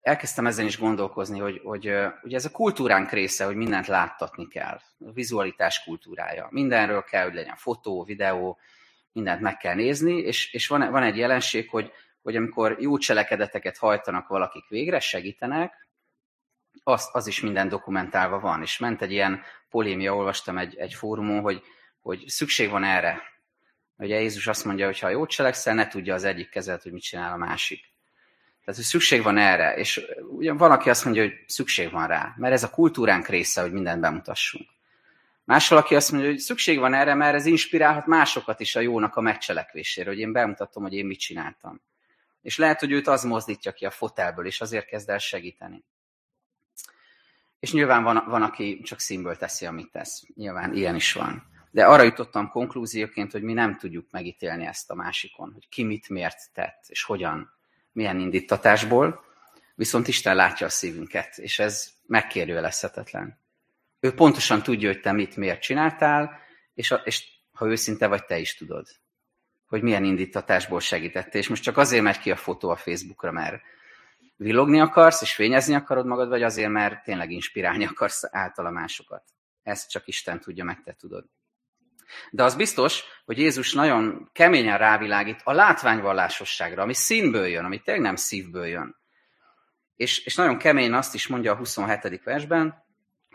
elkezdtem 0.00 0.46
ezen 0.46 0.66
is 0.66 0.78
gondolkozni, 0.78 1.38
hogy, 1.38 1.60
hogy 1.64 1.86
ugye 2.22 2.36
ez 2.36 2.44
a 2.44 2.50
kultúránk 2.50 3.10
része, 3.10 3.44
hogy 3.44 3.56
mindent 3.56 3.86
láttatni 3.86 4.48
kell. 4.48 4.80
A 5.06 5.12
vizualitás 5.12 5.84
kultúrája. 5.84 6.48
Mindenről 6.50 7.02
kell, 7.02 7.24
hogy 7.24 7.34
legyen 7.34 7.56
fotó, 7.56 8.04
videó, 8.04 8.58
mindent 9.16 9.40
meg 9.40 9.56
kell 9.56 9.74
nézni, 9.74 10.18
és, 10.18 10.52
és 10.52 10.66
van, 10.66 10.90
van 10.90 11.02
egy 11.02 11.16
jelenség, 11.16 11.68
hogy, 11.68 11.92
hogy 12.22 12.36
amikor 12.36 12.76
jó 12.80 12.98
cselekedeteket 12.98 13.76
hajtanak 13.76 14.28
valakik 14.28 14.68
végre, 14.68 15.00
segítenek, 15.00 15.88
az, 16.82 17.08
az 17.12 17.26
is 17.26 17.40
minden 17.40 17.68
dokumentálva 17.68 18.40
van. 18.40 18.62
És 18.62 18.78
ment 18.78 19.02
egy 19.02 19.12
ilyen 19.12 19.42
polémia, 19.70 20.16
olvastam 20.16 20.58
egy, 20.58 20.76
egy 20.76 20.94
fórumon, 20.94 21.40
hogy, 21.40 21.62
hogy 22.00 22.24
szükség 22.26 22.70
van 22.70 22.84
erre. 22.84 23.22
Ugye 23.96 24.20
Jézus 24.20 24.46
azt 24.46 24.64
mondja, 24.64 24.86
hogy 24.86 24.98
ha 24.98 25.08
jó 25.08 25.26
cselekszel, 25.26 25.74
ne 25.74 25.88
tudja 25.88 26.14
az 26.14 26.24
egyik 26.24 26.48
kezed, 26.48 26.82
hogy 26.82 26.92
mit 26.92 27.02
csinál 27.02 27.32
a 27.32 27.36
másik. 27.36 27.80
Tehát, 28.64 28.80
hogy 28.80 28.90
szükség 28.90 29.22
van 29.22 29.38
erre, 29.38 29.76
és 29.76 30.00
ugyan 30.28 30.56
van, 30.56 30.70
aki 30.70 30.90
azt 30.90 31.04
mondja, 31.04 31.22
hogy 31.22 31.44
szükség 31.46 31.90
van 31.90 32.06
rá, 32.06 32.34
mert 32.36 32.52
ez 32.52 32.62
a 32.62 32.70
kultúránk 32.70 33.28
része, 33.28 33.60
hogy 33.60 33.72
mindent 33.72 34.00
bemutassunk. 34.00 34.75
Más 35.46 35.68
valaki 35.68 35.94
azt 35.94 36.12
mondja, 36.12 36.30
hogy 36.30 36.38
szükség 36.38 36.78
van 36.78 36.94
erre, 36.94 37.14
mert 37.14 37.34
ez 37.34 37.46
inspirálhat 37.46 38.06
másokat 38.06 38.60
is 38.60 38.76
a 38.76 38.80
jónak 38.80 39.16
a 39.16 39.20
megcselekvésére, 39.20 40.08
hogy 40.08 40.18
én 40.18 40.32
bemutatom, 40.32 40.82
hogy 40.82 40.92
én 40.92 41.06
mit 41.06 41.18
csináltam. 41.18 41.80
És 42.42 42.58
lehet, 42.58 42.80
hogy 42.80 42.92
őt 42.92 43.06
az 43.06 43.24
mozdítja 43.24 43.72
ki 43.72 43.84
a 43.84 43.90
fotelből, 43.90 44.46
és 44.46 44.60
azért 44.60 44.86
kezd 44.86 45.08
el 45.08 45.18
segíteni. 45.18 45.84
És 47.58 47.72
nyilván 47.72 48.02
van, 48.02 48.24
van 48.26 48.42
aki 48.42 48.80
csak 48.80 49.00
színből 49.00 49.36
teszi, 49.36 49.66
amit 49.66 49.90
tesz. 49.90 50.22
Nyilván 50.34 50.74
ilyen 50.74 50.94
is 50.94 51.12
van. 51.12 51.42
De 51.70 51.86
arra 51.86 52.02
jutottam 52.02 52.48
konklúzióként, 52.48 53.32
hogy 53.32 53.42
mi 53.42 53.52
nem 53.52 53.76
tudjuk 53.78 54.10
megítélni 54.10 54.66
ezt 54.66 54.90
a 54.90 54.94
másikon, 54.94 55.52
hogy 55.52 55.68
ki 55.68 55.82
mit 55.82 56.08
miért 56.08 56.52
tett, 56.52 56.84
és 56.86 57.02
hogyan, 57.02 57.52
milyen 57.92 58.20
indítatásból, 58.20 59.24
viszont 59.74 60.08
Isten 60.08 60.36
látja 60.36 60.66
a 60.66 60.70
szívünket, 60.70 61.38
és 61.38 61.58
ez 61.58 61.90
megkérdőjelezhetetlen. 62.06 63.44
Ő 64.00 64.14
pontosan 64.14 64.62
tudja, 64.62 64.88
hogy 64.88 65.00
te 65.00 65.12
mit 65.12 65.36
miért 65.36 65.60
csináltál, 65.60 66.40
és, 66.74 66.90
a, 66.90 66.96
és 67.04 67.24
ha 67.52 67.66
őszinte 67.66 68.06
vagy, 68.06 68.24
te 68.24 68.38
is 68.38 68.56
tudod, 68.56 68.86
hogy 69.66 69.82
milyen 69.82 70.04
indítatásból 70.04 70.80
segítette. 70.80 71.38
És 71.38 71.48
most 71.48 71.62
csak 71.62 71.76
azért 71.76 72.02
megy 72.02 72.18
ki 72.18 72.30
a 72.30 72.36
fotó 72.36 72.68
a 72.68 72.76
Facebookra, 72.76 73.32
mert 73.32 73.62
villogni 74.36 74.80
akarsz, 74.80 75.22
és 75.22 75.34
fényezni 75.34 75.74
akarod 75.74 76.06
magad, 76.06 76.28
vagy 76.28 76.42
azért, 76.42 76.70
mert 76.70 77.02
tényleg 77.02 77.30
inspirálni 77.30 77.84
akarsz 77.92 78.22
általa 78.30 78.70
másokat. 78.70 79.22
Ezt 79.62 79.90
csak 79.90 80.06
Isten 80.06 80.40
tudja, 80.40 80.64
meg 80.64 80.82
te 80.82 80.92
tudod. 80.92 81.24
De 82.30 82.44
az 82.44 82.54
biztos, 82.54 83.04
hogy 83.24 83.38
Jézus 83.38 83.72
nagyon 83.72 84.30
keményen 84.32 84.78
rávilágít 84.78 85.40
a 85.44 85.52
látványvallásosságra, 85.52 86.82
ami 86.82 86.94
színből 86.94 87.46
jön, 87.46 87.64
ami 87.64 87.78
tényleg 87.78 88.02
nem 88.02 88.16
szívből 88.16 88.66
jön. 88.66 88.96
És, 89.96 90.24
és 90.24 90.34
nagyon 90.34 90.58
kemény 90.58 90.92
azt 90.92 91.14
is 91.14 91.26
mondja 91.26 91.52
a 91.52 91.56
27. 91.56 92.22
versben, 92.24 92.85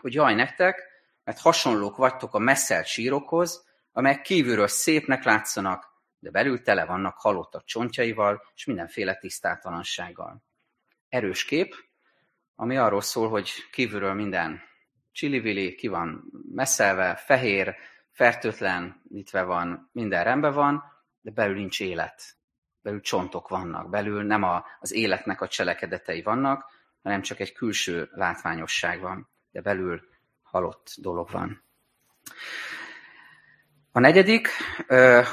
hogy 0.02 0.14
jaj 0.14 0.34
nektek, 0.34 0.82
mert 1.24 1.38
hasonlók 1.38 1.96
vagytok 1.96 2.34
a 2.34 2.38
messzelt 2.38 2.86
sírokhoz, 2.86 3.64
amelyek 3.92 4.20
kívülről 4.20 4.66
szépnek 4.66 5.24
látszanak, 5.24 5.92
de 6.18 6.30
belül 6.30 6.62
tele 6.62 6.84
vannak 6.84 7.18
halottak 7.18 7.64
csontjaival 7.64 8.42
és 8.54 8.64
mindenféle 8.64 9.14
tisztátalansággal. 9.14 10.42
Erős 11.08 11.44
kép, 11.44 11.74
ami 12.54 12.76
arról 12.76 13.00
szól, 13.00 13.28
hogy 13.28 13.50
kívülről 13.70 14.14
minden 14.14 14.62
csili 15.12 15.74
ki 15.74 15.88
van 15.88 16.24
messzelve, 16.54 17.14
fehér, 17.14 17.76
fertőtlenítve 18.10 19.42
van, 19.42 19.90
minden 19.92 20.24
rendben 20.24 20.52
van, 20.52 20.82
de 21.20 21.30
belül 21.30 21.54
nincs 21.54 21.80
élet. 21.80 22.22
Belül 22.80 23.00
csontok 23.00 23.48
vannak, 23.48 23.90
belül 23.90 24.22
nem 24.22 24.42
a, 24.42 24.64
az 24.80 24.92
életnek 24.92 25.40
a 25.40 25.48
cselekedetei 25.48 26.22
vannak, 26.22 26.64
hanem 27.02 27.22
csak 27.22 27.40
egy 27.40 27.52
külső 27.52 28.08
látványosság 28.12 29.00
van, 29.00 29.31
de 29.52 29.60
belül 29.60 30.00
halott 30.42 30.94
dolog 30.96 31.30
van. 31.30 31.62
A 33.92 34.00
negyedik, 34.00 34.48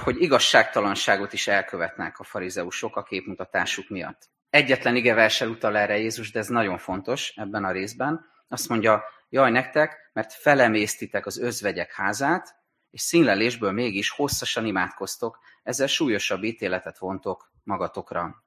hogy 0.04 0.22
igazságtalanságot 0.22 1.34
is 1.34 1.48
elkövetnek 1.48 2.20
a 2.20 2.24
farizeusok 2.24 2.96
a 2.96 3.04
képmutatásuk 3.04 3.90
miatt. 3.90 4.30
Egyetlen 4.50 4.96
igeversel 4.96 5.50
utal 5.50 5.78
erre 5.78 5.98
Jézus, 5.98 6.32
de 6.32 6.40
ez 6.40 6.48
nagyon 6.48 6.78
fontos 6.78 7.34
ebben 7.36 7.64
a 7.64 7.72
részben. 7.72 8.26
Azt 8.48 8.70
mondja, 8.70 9.04
jaj 9.30 9.52
nektek, 9.52 10.10
mert 10.14 10.34
felemésztitek 10.34 11.26
az 11.26 11.38
özvegyek 11.38 11.94
házát, 11.94 12.56
és 12.92 13.02
színlelésből 13.02 13.72
mégis 13.72 14.10
hosszasan 14.10 14.66
imádkoztok, 14.66 15.40
ezzel 15.64 15.88
súlyosabb 15.88 16.44
ítéletet 16.44 16.98
vontok 16.98 17.52
magatokra. 17.64 18.44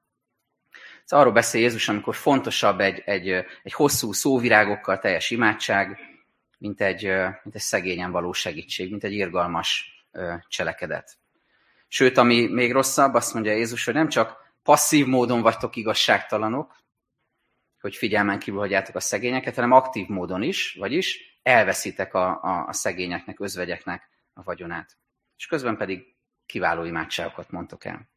Ez 1.05 1.17
arról 1.17 1.33
beszél 1.33 1.61
Jézus, 1.61 1.89
amikor 1.89 2.15
fontosabb 2.15 2.79
egy, 2.79 3.01
egy, 3.05 3.29
egy 3.63 3.73
hosszú 3.73 4.11
szóvirágokkal 4.11 4.99
teljes 4.99 5.29
imádság, 5.29 5.99
mint 6.57 6.81
egy, 6.81 7.03
mint 7.43 7.55
egy 7.55 7.61
szegényen 7.61 8.11
való 8.11 8.31
segítség, 8.31 8.89
mint 8.89 9.03
egy 9.03 9.13
irgalmas 9.13 9.91
cselekedet. 10.47 11.17
Sőt, 11.87 12.17
ami 12.17 12.47
még 12.47 12.71
rosszabb, 12.71 13.13
azt 13.13 13.33
mondja 13.33 13.51
Jézus, 13.51 13.85
hogy 13.85 13.93
nem 13.93 14.09
csak 14.09 14.37
passzív 14.63 15.05
módon 15.05 15.41
vagytok 15.41 15.75
igazságtalanok, 15.75 16.75
hogy 17.79 17.95
figyelmen 17.95 18.39
kívül 18.39 18.59
hagyjátok 18.59 18.95
a 18.95 18.99
szegényeket, 18.99 19.55
hanem 19.55 19.71
aktív 19.71 20.07
módon 20.07 20.41
is, 20.41 20.75
vagyis 20.79 21.39
elveszitek 21.41 22.13
a, 22.13 22.43
a, 22.43 22.67
a 22.67 22.73
szegényeknek, 22.73 23.39
özvegyeknek 23.39 24.09
a 24.33 24.43
vagyonát. 24.43 24.97
És 25.37 25.45
közben 25.45 25.77
pedig 25.77 26.15
kiváló 26.45 26.83
imádságokat 26.83 27.51
mondtok 27.51 27.85
el. 27.85 28.09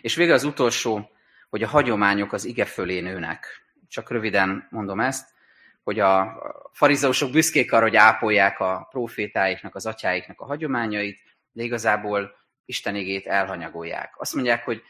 És 0.00 0.14
végül 0.14 0.34
az 0.34 0.44
utolsó, 0.44 1.10
hogy 1.52 1.62
a 1.62 1.68
hagyományok 1.68 2.32
az 2.32 2.44
ige 2.44 2.64
fölé 2.64 3.00
nőnek. 3.00 3.64
Csak 3.88 4.10
röviden 4.10 4.66
mondom 4.70 5.00
ezt, 5.00 5.28
hogy 5.82 6.00
a 6.00 6.42
farizeusok 6.72 7.30
büszkék 7.30 7.72
arra, 7.72 7.82
hogy 7.82 7.96
ápolják 7.96 8.60
a 8.60 8.86
profétáiknak, 8.90 9.74
az 9.74 9.86
atyáiknak 9.86 10.40
a 10.40 10.44
hagyományait, 10.44 11.20
de 11.52 11.62
igazából 11.62 12.36
Isten 12.64 12.96
igét 12.96 13.26
elhanyagolják. 13.26 14.14
Azt 14.16 14.34
mondják, 14.34 14.64
hogy 14.64 14.82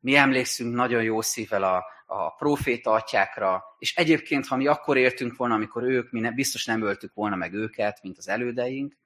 mi 0.00 0.16
emlékszünk 0.16 0.74
nagyon 0.74 1.02
jó 1.02 1.20
szívvel 1.20 1.62
a, 1.62 1.84
a 2.06 2.34
proféta 2.34 2.90
atyákra, 2.92 3.64
és 3.78 3.96
egyébként, 3.96 4.46
ha 4.46 4.56
mi 4.56 4.66
akkor 4.66 4.96
éltünk 4.96 5.36
volna, 5.36 5.54
amikor 5.54 5.82
ők, 5.82 6.10
mi 6.10 6.20
ne, 6.20 6.30
biztos 6.30 6.64
nem 6.64 6.82
öltük 6.82 7.14
volna 7.14 7.36
meg 7.36 7.54
őket, 7.54 8.02
mint 8.02 8.18
az 8.18 8.28
elődeink, 8.28 8.96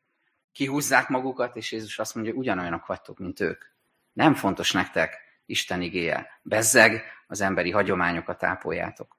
kihúzzák 0.52 1.08
magukat, 1.08 1.56
és 1.56 1.72
Jézus 1.72 1.98
azt 1.98 2.14
mondja, 2.14 2.32
ugyanolyanok 2.32 2.86
vagytok, 2.86 3.18
mint 3.18 3.40
ők. 3.40 3.64
Nem 4.12 4.34
fontos 4.34 4.72
nektek 4.72 5.23
Isten 5.46 5.82
igéje. 5.82 6.40
Bezzeg, 6.42 7.02
az 7.26 7.40
emberi 7.40 7.70
hagyományokat 7.70 8.42
ápoljátok. 8.42 9.18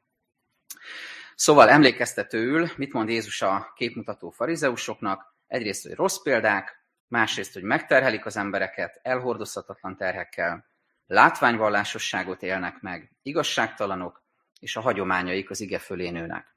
Szóval 1.36 1.70
emlékeztetőül, 1.70 2.70
mit 2.78 2.94
mond 2.94 3.10
Jézus 3.10 3.42
a 3.42 3.72
képmutató 3.76 4.30
farizeusoknak? 4.30 5.36
Egyrészt, 5.48 5.84
hogy 5.84 5.94
rossz 5.94 6.22
példák, 6.22 6.86
másrészt, 7.08 7.54
hogy 7.54 7.64
megterhelik 7.64 8.26
az 8.26 8.38
embereket 8.38 9.00
elhordozhatatlan 9.04 9.98
terhekkel, 9.98 10.66
látványvallásosságot 11.08 12.44
élnek 12.44 12.82
meg, 12.82 13.12
igazságtalanok, 13.22 14.24
és 14.60 14.76
a 14.76 14.82
hagyományaik 14.82 15.50
az 15.50 15.62
ige 15.62 15.80
fölé 15.80 16.10
nőnek. 16.10 16.56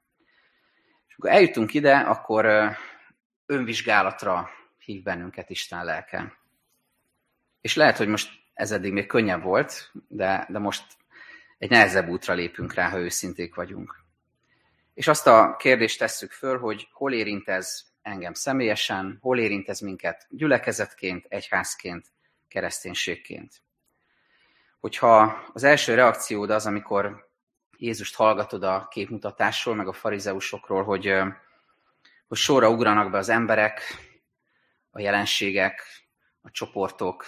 És 1.07 1.15
amikor 1.15 1.31
eljutunk 1.31 1.73
ide, 1.73 1.95
akkor 1.97 2.75
önvizsgálatra 3.45 4.49
hív 4.77 5.03
bennünket 5.03 5.49
Isten 5.49 5.85
lelke. 5.85 6.33
És 7.61 7.75
lehet, 7.75 7.97
hogy 7.97 8.07
most 8.07 8.38
ez 8.59 8.71
eddig 8.71 8.91
még 8.91 9.05
könnyebb 9.05 9.43
volt, 9.43 9.91
de, 10.07 10.45
de 10.49 10.59
most 10.59 10.83
egy 11.57 11.69
nehezebb 11.69 12.07
útra 12.07 12.33
lépünk 12.33 12.73
rá, 12.73 12.89
ha 12.89 12.99
őszinték 12.99 13.55
vagyunk. 13.55 14.03
És 14.93 15.07
azt 15.07 15.27
a 15.27 15.55
kérdést 15.57 15.99
tesszük 15.99 16.31
föl, 16.31 16.59
hogy 16.59 16.87
hol 16.91 17.13
érint 17.13 17.47
ez 17.47 17.83
engem 18.01 18.33
személyesen, 18.33 19.17
hol 19.21 19.39
érint 19.39 19.69
ez 19.69 19.79
minket 19.79 20.27
gyülekezetként, 20.29 21.25
egyházként, 21.29 22.07
kereszténységként. 22.47 23.61
Hogyha 24.79 25.43
az 25.53 25.63
első 25.63 25.93
reakciód 25.93 26.49
az, 26.49 26.65
amikor 26.65 27.29
Jézust 27.77 28.15
hallgatod 28.15 28.63
a 28.63 28.87
képmutatásról, 28.91 29.75
meg 29.75 29.87
a 29.87 29.93
farizeusokról, 29.93 30.83
hogy, 30.83 31.13
hogy 32.27 32.37
sorra 32.37 32.69
ugranak 32.69 33.11
be 33.11 33.17
az 33.17 33.29
emberek, 33.29 33.81
a 34.91 34.99
jelenségek, 34.99 35.81
a 36.41 36.51
csoportok, 36.51 37.25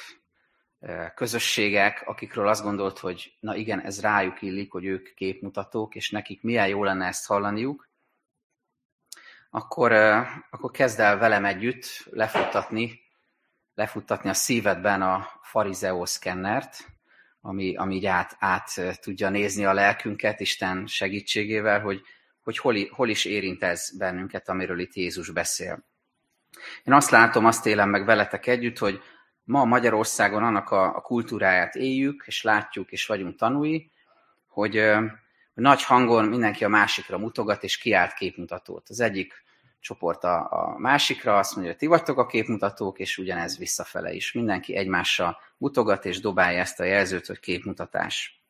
közösségek, 1.15 2.03
akikről 2.05 2.47
azt 2.47 2.63
gondolt, 2.63 2.99
hogy 2.99 3.37
na 3.39 3.55
igen, 3.55 3.81
ez 3.81 4.01
rájuk 4.01 4.41
illik, 4.41 4.71
hogy 4.71 4.85
ők 4.85 5.13
képmutatók, 5.13 5.95
és 5.95 6.09
nekik 6.09 6.41
milyen 6.41 6.67
jó 6.67 6.83
lenne 6.83 7.05
ezt 7.05 7.25
hallaniuk, 7.25 7.89
akkor, 9.49 9.91
akkor 10.49 10.71
kezd 10.71 10.99
el 10.99 11.17
velem 11.17 11.45
együtt 11.45 11.85
lefuttatni, 12.09 12.99
lefuttatni 13.73 14.29
a 14.29 14.33
szívedben 14.33 15.01
a 15.01 15.27
farizeó 15.41 16.05
szkennert, 16.05 16.85
ami, 17.41 17.75
ami 17.75 17.95
így 17.95 18.05
át, 18.05 18.35
át 18.39 18.99
tudja 19.01 19.29
nézni 19.29 19.65
a 19.65 19.73
lelkünket 19.73 20.39
Isten 20.39 20.87
segítségével, 20.87 21.79
hogy, 21.81 22.01
hogy 22.41 22.57
hol, 22.57 22.75
hol 22.89 23.09
is 23.09 23.25
érint 23.25 23.63
ez 23.63 23.97
bennünket, 23.97 24.49
amiről 24.49 24.79
itt 24.79 24.93
Jézus 24.93 25.31
beszél. 25.31 25.85
Én 26.83 26.93
azt 26.93 27.09
látom, 27.09 27.45
azt 27.45 27.65
élem 27.65 27.89
meg 27.89 28.05
veletek 28.05 28.47
együtt, 28.47 28.77
hogy 28.77 29.01
ma 29.51 29.65
Magyarországon 29.65 30.43
annak 30.43 30.69
a, 30.69 30.95
a 30.95 31.01
kultúráját 31.01 31.75
éljük, 31.75 32.23
és 32.25 32.43
látjuk, 32.43 32.91
és 32.91 33.05
vagyunk 33.05 33.35
tanúi, 33.35 33.91
hogy, 34.47 34.75
hogy 35.53 35.63
nagy 35.63 35.83
hangon 35.83 36.25
mindenki 36.25 36.63
a 36.63 36.69
másikra 36.69 37.17
mutogat, 37.17 37.63
és 37.63 37.77
kiált 37.77 38.13
képmutatót. 38.13 38.89
Az 38.89 38.99
egyik 38.99 39.43
csoport 39.79 40.23
a, 40.23 40.47
a 40.51 40.77
másikra 40.77 41.37
azt 41.37 41.51
mondja, 41.51 41.71
hogy 41.71 41.79
ti 41.79 41.87
vagytok 41.87 42.17
a 42.17 42.25
képmutatók, 42.25 42.99
és 42.99 43.17
ugyanez 43.17 43.57
visszafele 43.57 44.11
is. 44.11 44.31
Mindenki 44.31 44.75
egymással 44.75 45.37
mutogat, 45.57 46.05
és 46.05 46.19
dobálja 46.19 46.59
ezt 46.59 46.79
a 46.79 46.83
jelzőt, 46.83 47.25
hogy 47.25 47.39
képmutatás. 47.39 48.43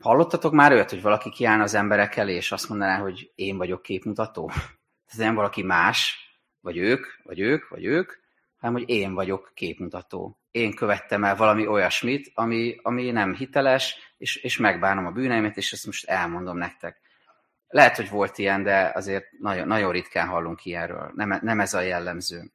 Hallottatok 0.00 0.52
már 0.52 0.72
olyat, 0.72 0.90
hogy 0.90 1.02
valaki 1.02 1.30
kiállna 1.30 1.62
az 1.62 1.74
emberek 1.74 2.16
elé, 2.16 2.34
és 2.34 2.52
azt 2.52 2.68
mondaná, 2.68 2.98
hogy 2.98 3.32
én 3.34 3.56
vagyok 3.56 3.82
képmutató? 3.82 4.50
Ez 5.10 5.18
nem 5.18 5.34
valaki 5.34 5.62
más, 5.62 6.16
vagy 6.60 6.76
ők, 6.76 7.06
vagy 7.22 7.40
ők, 7.40 7.68
vagy 7.68 7.84
ők, 7.84 8.21
hanem 8.62 8.76
hogy 8.76 8.88
én 8.88 9.14
vagyok 9.14 9.52
képmutató. 9.54 10.38
Én 10.50 10.74
követtem 10.74 11.24
el 11.24 11.36
valami 11.36 11.66
olyasmit, 11.66 12.30
ami, 12.34 12.76
ami 12.82 13.10
nem 13.10 13.34
hiteles, 13.34 14.14
és, 14.18 14.36
és 14.36 14.56
megbánom 14.56 15.06
a 15.06 15.10
bűneimet, 15.10 15.56
és 15.56 15.72
ezt 15.72 15.86
most 15.86 16.08
elmondom 16.08 16.56
nektek. 16.56 17.00
Lehet, 17.68 17.96
hogy 17.96 18.08
volt 18.08 18.38
ilyen, 18.38 18.62
de 18.62 18.90
azért 18.94 19.24
nagyon, 19.38 19.66
nagyon 19.66 19.92
ritkán 19.92 20.28
hallunk 20.28 20.64
ilyenről. 20.64 21.10
Nem, 21.14 21.38
nem 21.42 21.60
ez 21.60 21.74
a 21.74 21.80
jellemző. 21.80 22.52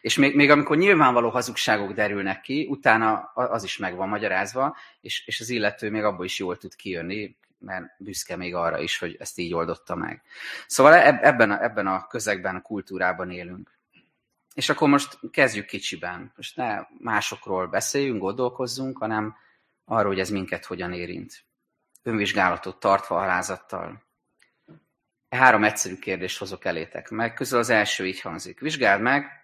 És 0.00 0.16
még, 0.16 0.36
még 0.36 0.50
amikor 0.50 0.76
nyilvánvaló 0.76 1.28
hazugságok 1.28 1.92
derülnek 1.92 2.40
ki, 2.40 2.66
utána 2.70 3.30
az 3.34 3.64
is 3.64 3.76
meg 3.76 3.96
van 3.96 4.08
magyarázva, 4.08 4.76
és, 5.00 5.26
és 5.26 5.40
az 5.40 5.50
illető 5.50 5.90
még 5.90 6.02
abból 6.02 6.24
is 6.24 6.38
jól 6.38 6.56
tud 6.56 6.74
kijönni, 6.74 7.36
mert 7.58 7.84
büszke 7.98 8.36
még 8.36 8.54
arra 8.54 8.78
is, 8.78 8.98
hogy 8.98 9.16
ezt 9.18 9.38
így 9.38 9.54
oldotta 9.54 9.94
meg. 9.94 10.22
Szóval 10.66 10.94
ebben 11.22 11.50
a, 11.50 11.62
ebben 11.62 11.86
a 11.86 12.06
közegben, 12.06 12.56
a 12.56 12.60
kultúrában 12.60 13.30
élünk. 13.30 13.78
És 14.54 14.68
akkor 14.68 14.88
most 14.88 15.18
kezdjük 15.30 15.66
kicsiben. 15.66 16.32
Most 16.36 16.56
ne 16.56 16.78
másokról 16.98 17.66
beszéljünk, 17.66 18.20
gondolkozzunk, 18.20 18.98
hanem 18.98 19.36
arról, 19.84 20.10
hogy 20.10 20.20
ez 20.20 20.30
minket 20.30 20.64
hogyan 20.64 20.92
érint. 20.92 21.44
Önvizsgálatot 22.02 22.80
tartva 22.80 23.20
alázattal. 23.20 24.02
Három 25.28 25.64
egyszerű 25.64 25.96
kérdést 25.96 26.38
hozok 26.38 26.64
elétek 26.64 27.08
meg. 27.08 27.34
Közül 27.34 27.58
az 27.58 27.70
első 27.70 28.06
így 28.06 28.20
hangzik. 28.20 28.60
Vizsgáld 28.60 29.00
meg, 29.00 29.40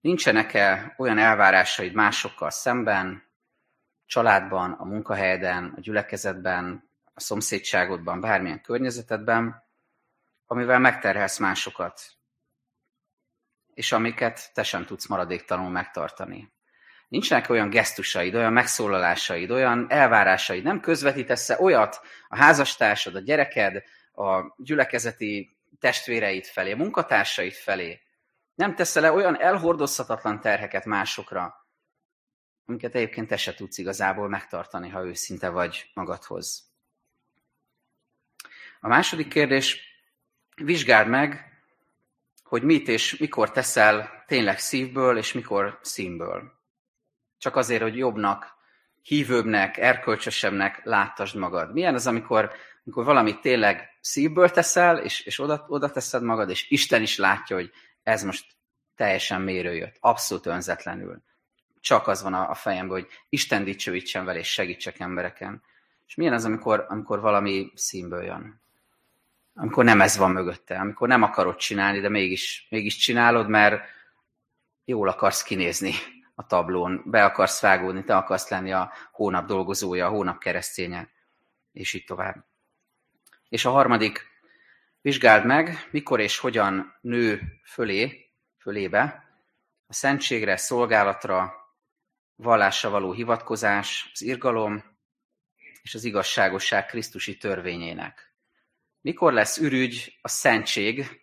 nincsenek-e 0.00 0.94
olyan 0.96 1.18
elvárásaid 1.18 1.92
másokkal 1.92 2.50
szemben, 2.50 3.22
családban, 4.06 4.72
a 4.72 4.84
munkahelyeden, 4.84 5.72
a 5.76 5.80
gyülekezetben, 5.80 6.88
a 7.14 7.20
szomszédságodban, 7.20 8.20
bármilyen 8.20 8.60
környezetedben, 8.60 9.62
amivel 10.46 10.78
megterhelsz 10.78 11.38
másokat, 11.38 12.14
és 13.74 13.92
amiket 13.92 14.50
te 14.54 14.62
sem 14.62 14.84
tudsz 14.84 15.06
maradéktalanul 15.06 15.70
megtartani. 15.70 16.52
Nincsenek 17.08 17.48
olyan 17.48 17.70
gesztusaid, 17.70 18.34
olyan 18.34 18.52
megszólalásaid, 18.52 19.50
olyan 19.50 19.86
elvárásaid, 19.88 20.62
nem 20.62 20.80
közvetítesz 20.80 21.50
olyat 21.50 22.00
a 22.28 22.36
házastársad, 22.36 23.14
a 23.14 23.20
gyereked, 23.20 23.82
a 24.12 24.54
gyülekezeti 24.56 25.56
testvéreid 25.80 26.44
felé, 26.44 26.72
a 26.72 26.76
munkatársaid 26.76 27.52
felé. 27.52 28.00
Nem 28.54 28.74
teszel 28.74 29.02
le 29.02 29.12
olyan 29.12 29.40
elhordozhatatlan 29.40 30.40
terheket 30.40 30.84
másokra, 30.84 31.66
amiket 32.66 32.94
egyébként 32.94 33.28
te 33.28 33.36
se 33.36 33.54
tudsz 33.54 33.78
igazából 33.78 34.28
megtartani, 34.28 34.88
ha 34.88 35.04
őszinte 35.04 35.48
vagy 35.48 35.90
magadhoz. 35.94 36.72
A 38.80 38.88
második 38.88 39.28
kérdés, 39.28 39.80
vizsgáld 40.54 41.08
meg, 41.08 41.53
hogy 42.54 42.62
mit 42.62 42.88
és 42.88 43.16
mikor 43.16 43.50
teszel 43.50 44.24
tényleg 44.26 44.58
szívből, 44.58 45.16
és 45.16 45.32
mikor 45.32 45.78
színből. 45.82 46.52
Csak 47.38 47.56
azért, 47.56 47.82
hogy 47.82 47.96
jobbnak, 47.96 48.54
hívőbbnek, 49.02 49.76
erkölcsösebbnek 49.76 50.84
láttasd 50.84 51.36
magad. 51.36 51.72
Milyen 51.72 51.94
az, 51.94 52.06
amikor, 52.06 52.50
amikor 52.84 53.04
valamit 53.04 53.40
tényleg 53.40 53.98
szívből 54.00 54.50
teszel, 54.50 54.98
és, 54.98 55.20
és 55.20 55.38
oda, 55.38 55.64
oda 55.68 55.90
teszed 55.90 56.22
magad, 56.22 56.50
és 56.50 56.70
Isten 56.70 57.02
is 57.02 57.18
látja, 57.18 57.56
hogy 57.56 57.70
ez 58.02 58.22
most 58.22 58.46
teljesen 58.96 59.40
mérő 59.40 59.74
jött, 59.74 59.96
abszolút 60.00 60.46
önzetlenül. 60.46 61.22
Csak 61.80 62.06
az 62.06 62.22
van 62.22 62.34
a, 62.34 62.50
a 62.50 62.54
fejemben, 62.54 62.98
hogy 63.00 63.08
Isten 63.28 63.64
dicsőítsen 63.64 64.24
vele, 64.24 64.38
és 64.38 64.52
segítsek 64.52 65.00
embereken. 65.00 65.62
És 66.06 66.14
milyen 66.14 66.32
az, 66.32 66.44
amikor, 66.44 66.86
amikor 66.88 67.20
valami 67.20 67.72
színből 67.74 68.22
jön? 68.22 68.62
Amikor 69.54 69.84
nem 69.84 70.00
ez 70.00 70.16
van 70.16 70.30
mögötte, 70.30 70.78
amikor 70.78 71.08
nem 71.08 71.22
akarod 71.22 71.56
csinálni, 71.56 72.00
de 72.00 72.08
mégis, 72.08 72.66
mégis 72.70 72.96
csinálod, 72.96 73.48
mert 73.48 73.82
jól 74.84 75.08
akarsz 75.08 75.42
kinézni 75.42 75.92
a 76.34 76.46
tablón, 76.46 77.02
be 77.06 77.24
akarsz 77.24 77.60
vágódni, 77.60 78.04
te 78.04 78.16
akarsz 78.16 78.48
lenni 78.48 78.72
a 78.72 78.92
hónap 79.12 79.46
dolgozója, 79.46 80.06
a 80.06 80.10
hónap 80.10 80.38
kereszténye, 80.38 81.08
és 81.72 81.92
így 81.92 82.04
tovább. 82.04 82.44
És 83.48 83.64
a 83.64 83.70
harmadik, 83.70 84.26
vizsgáld 85.00 85.44
meg, 85.44 85.88
mikor 85.90 86.20
és 86.20 86.38
hogyan 86.38 86.98
nő 87.00 87.40
fölé, 87.64 88.30
fölébe, 88.58 89.24
a 89.86 89.92
szentségre, 89.92 90.56
szolgálatra, 90.56 91.52
vallásra 92.36 92.90
való 92.90 93.12
hivatkozás, 93.12 94.10
az 94.12 94.22
irgalom 94.22 94.84
és 95.82 95.94
az 95.94 96.04
igazságosság 96.04 96.86
Krisztusi 96.86 97.36
törvényének. 97.36 98.33
Mikor 99.04 99.32
lesz 99.32 99.58
ürügy 99.58 100.18
a 100.22 100.28
szentség 100.28 101.20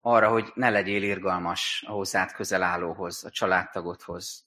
arra, 0.00 0.28
hogy 0.28 0.52
ne 0.54 0.70
legyél 0.70 1.02
irgalmas 1.02 1.84
a 1.86 1.90
hozzád 1.90 2.32
közel 2.32 2.62
állóhoz, 2.62 3.24
a 3.24 3.30
családtagodhoz? 3.30 4.46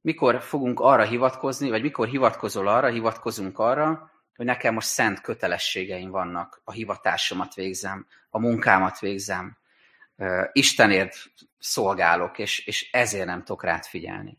Mikor 0.00 0.42
fogunk 0.42 0.80
arra 0.80 1.04
hivatkozni, 1.04 1.70
vagy 1.70 1.82
mikor 1.82 2.08
hivatkozol 2.08 2.68
arra, 2.68 2.88
hivatkozunk 2.88 3.58
arra, 3.58 4.10
hogy 4.36 4.46
nekem 4.46 4.74
most 4.74 4.88
szent 4.88 5.20
kötelességeim 5.20 6.10
vannak, 6.10 6.60
a 6.64 6.72
hivatásomat 6.72 7.54
végzem, 7.54 8.06
a 8.30 8.38
munkámat 8.38 8.98
végzem, 8.98 9.58
Istenért 10.52 11.16
szolgálok, 11.58 12.38
és, 12.38 12.66
és 12.66 12.90
ezért 12.92 13.26
nem 13.26 13.38
tudok 13.38 13.62
rád 13.62 13.84
figyelni. 13.84 14.38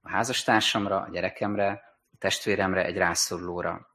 A 0.00 0.10
házastársamra, 0.10 1.00
a 1.00 1.10
gyerekemre, 1.10 1.68
a 2.12 2.16
testvéremre, 2.18 2.84
egy 2.84 2.96
rászorulóra. 2.96 3.89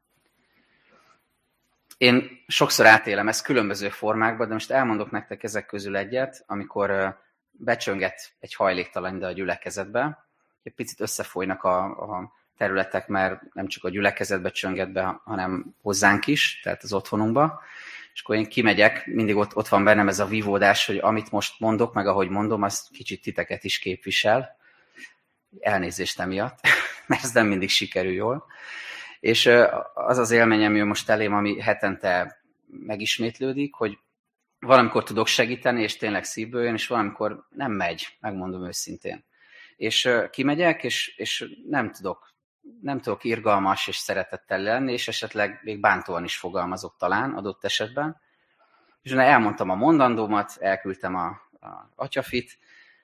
Én 1.97 2.43
sokszor 2.47 2.85
átélem 2.85 3.27
ezt 3.27 3.43
különböző 3.43 3.89
formákban, 3.89 4.47
de 4.47 4.53
most 4.53 4.71
elmondok 4.71 5.11
nektek 5.11 5.43
ezek 5.43 5.65
közül 5.65 5.97
egyet, 5.97 6.43
amikor 6.47 7.19
becsönget 7.51 8.31
egy 8.39 8.55
hajléktalan 8.55 9.15
ide 9.15 9.25
a 9.25 9.31
gyülekezetbe, 9.31 10.27
egy 10.63 10.73
picit 10.73 10.99
összefolynak 10.99 11.63
a, 11.63 11.83
a 11.83 12.31
területek, 12.57 13.07
mert 13.07 13.53
nem 13.53 13.67
csak 13.67 13.83
a 13.83 13.89
gyülekezetbe 13.89 14.49
csönget 14.49 14.91
be, 14.91 15.21
hanem 15.23 15.75
hozzánk 15.81 16.27
is, 16.27 16.59
tehát 16.63 16.83
az 16.83 16.93
otthonunkba. 16.93 17.61
És 18.13 18.21
akkor 18.21 18.35
én 18.35 18.45
kimegyek, 18.45 19.05
mindig 19.05 19.35
ott, 19.35 19.55
ott 19.55 19.67
van 19.67 19.83
bennem 19.83 20.07
ez 20.07 20.19
a 20.19 20.25
vívódás, 20.25 20.85
hogy 20.85 20.97
amit 20.97 21.31
most 21.31 21.59
mondok, 21.59 21.93
meg 21.93 22.07
ahogy 22.07 22.29
mondom, 22.29 22.61
az 22.61 22.87
kicsit 22.91 23.21
titeket 23.21 23.63
is 23.63 23.79
képvisel. 23.79 24.57
Elnézést 25.59 26.19
emiatt, 26.19 26.59
mert 27.07 27.23
ez 27.23 27.31
nem 27.31 27.47
mindig 27.47 27.69
sikerül 27.69 28.11
jól. 28.11 28.45
És 29.19 29.45
az 29.93 30.17
az 30.17 30.31
élményem 30.31 30.75
jön 30.75 30.87
most 30.87 31.09
elém, 31.09 31.33
ami 31.33 31.61
hetente 31.61 32.41
megismétlődik, 32.67 33.73
hogy 33.73 33.99
valamikor 34.59 35.03
tudok 35.03 35.27
segíteni, 35.27 35.81
és 35.81 35.97
tényleg 35.97 36.23
szívből 36.23 36.63
jön, 36.63 36.73
és 36.73 36.87
valamikor 36.87 37.47
nem 37.49 37.71
megy, 37.71 38.17
megmondom 38.19 38.65
őszintén. 38.65 39.25
És 39.75 40.09
kimegyek, 40.31 40.83
és, 40.83 41.13
és 41.17 41.45
nem 41.69 41.91
tudok 41.91 42.33
nem 42.81 42.99
tudok 42.99 43.23
irgalmas 43.23 43.87
és 43.87 43.95
szeretettel 43.95 44.59
lenni, 44.61 44.91
és 44.91 45.07
esetleg 45.07 45.59
még 45.63 45.79
bántóan 45.79 46.23
is 46.23 46.37
fogalmazok 46.37 46.95
talán 46.97 47.33
adott 47.33 47.63
esetben. 47.63 48.21
És 49.01 49.11
elmondtam 49.11 49.69
a 49.69 49.75
mondandómat, 49.75 50.57
elküldtem 50.59 51.15
a, 51.15 51.25
a 51.59 51.91
atyafit, 51.95 52.57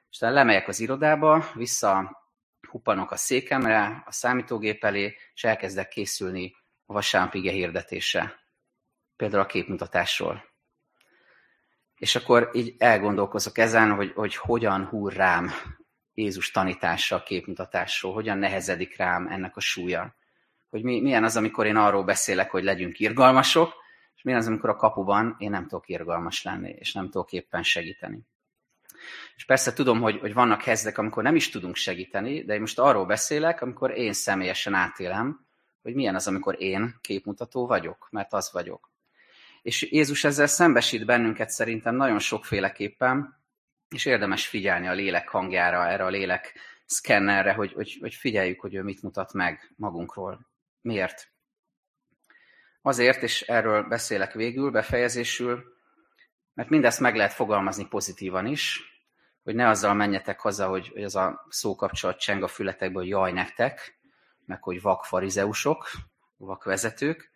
és 0.09 0.17
utána 0.17 0.33
lemegyek 0.33 0.67
az 0.67 0.79
irodába, 0.79 1.45
vissza 1.53 2.20
huppanok 2.69 3.11
a 3.11 3.15
székemre, 3.15 4.03
a 4.05 4.11
számítógép 4.11 4.83
elé, 4.83 5.15
és 5.33 5.43
elkezdek 5.43 5.87
készülni 5.87 6.55
a 6.85 6.93
vasárnapige 6.93 7.51
hirdetése. 7.51 8.39
Például 9.15 9.41
a 9.41 9.45
képmutatásról. 9.45 10.49
És 11.97 12.15
akkor 12.15 12.49
így 12.53 12.75
elgondolkozok 12.77 13.57
ezen, 13.57 13.91
hogy, 13.91 14.11
hogy 14.15 14.35
hogyan 14.35 14.85
húr 14.85 15.13
rám 15.13 15.51
Jézus 16.13 16.51
tanítása 16.51 17.15
a 17.15 17.23
képmutatásról, 17.23 18.13
hogyan 18.13 18.37
nehezedik 18.37 18.97
rám 18.97 19.27
ennek 19.27 19.55
a 19.55 19.59
súlya. 19.59 20.15
Hogy 20.69 20.83
mi, 20.83 21.01
milyen 21.01 21.23
az, 21.23 21.37
amikor 21.37 21.65
én 21.65 21.75
arról 21.75 22.03
beszélek, 22.03 22.51
hogy 22.51 22.63
legyünk 22.63 22.99
irgalmasok, 22.99 23.73
és 24.15 24.21
milyen 24.21 24.39
az, 24.39 24.47
amikor 24.47 24.69
a 24.69 24.75
kapuban 24.75 25.35
én 25.37 25.49
nem 25.49 25.67
tudok 25.67 25.89
irgalmas 25.89 26.43
lenni, 26.43 26.75
és 26.79 26.93
nem 26.93 27.09
tudok 27.09 27.31
éppen 27.31 27.63
segíteni. 27.63 28.19
És 29.35 29.45
persze 29.45 29.73
tudom, 29.73 30.01
hogy, 30.01 30.19
hogy 30.19 30.33
vannak 30.33 30.61
helyzetek, 30.61 30.97
amikor 30.97 31.23
nem 31.23 31.35
is 31.35 31.49
tudunk 31.49 31.75
segíteni, 31.75 32.43
de 32.43 32.53
én 32.53 32.59
most 32.59 32.79
arról 32.79 33.05
beszélek, 33.05 33.61
amikor 33.61 33.97
én 33.97 34.13
személyesen 34.13 34.73
átélem, 34.73 35.45
hogy 35.81 35.93
milyen 35.93 36.15
az, 36.15 36.27
amikor 36.27 36.61
én 36.61 36.95
képmutató 37.01 37.67
vagyok, 37.67 38.07
mert 38.11 38.33
az 38.33 38.51
vagyok. 38.51 38.91
És 39.61 39.91
Jézus 39.91 40.23
ezzel 40.23 40.47
szembesít 40.47 41.05
bennünket 41.05 41.49
szerintem 41.49 41.95
nagyon 41.95 42.19
sokféleképpen, 42.19 43.39
és 43.89 44.05
érdemes 44.05 44.47
figyelni 44.47 44.87
a 44.87 44.93
lélek 44.93 45.29
hangjára, 45.29 45.87
erre 45.87 46.03
a 46.03 46.09
lélek 46.09 46.53
szkennerre, 46.85 47.53
hogy, 47.53 47.73
hogy, 47.73 47.97
hogy 47.99 48.13
figyeljük, 48.13 48.59
hogy 48.59 48.75
ő 48.75 48.81
mit 48.81 49.01
mutat 49.01 49.33
meg 49.33 49.73
magunkról. 49.75 50.49
Miért? 50.81 51.31
Azért, 52.81 53.23
és 53.23 53.41
erről 53.41 53.83
beszélek 53.83 54.33
végül, 54.33 54.71
befejezésül, 54.71 55.63
mert 56.53 56.69
mindezt 56.69 56.99
meg 56.99 57.15
lehet 57.15 57.33
fogalmazni 57.33 57.87
pozitívan 57.87 58.45
is, 58.45 58.91
hogy 59.43 59.55
ne 59.55 59.67
azzal 59.67 59.93
menjetek 59.93 60.39
haza, 60.39 60.67
hogy, 60.67 60.87
hogy 60.87 61.03
az 61.03 61.15
a 61.15 61.45
szókapcsolat 61.49 62.19
cseng 62.19 62.43
a 62.43 62.47
fületekből, 62.47 63.01
hogy 63.01 63.11
jaj 63.11 63.31
nektek, 63.31 63.99
meg 64.45 64.63
hogy 64.63 64.81
vak 64.81 65.05
farizeusok, 65.05 65.89
vak 66.37 66.63
vezetők, 66.63 67.31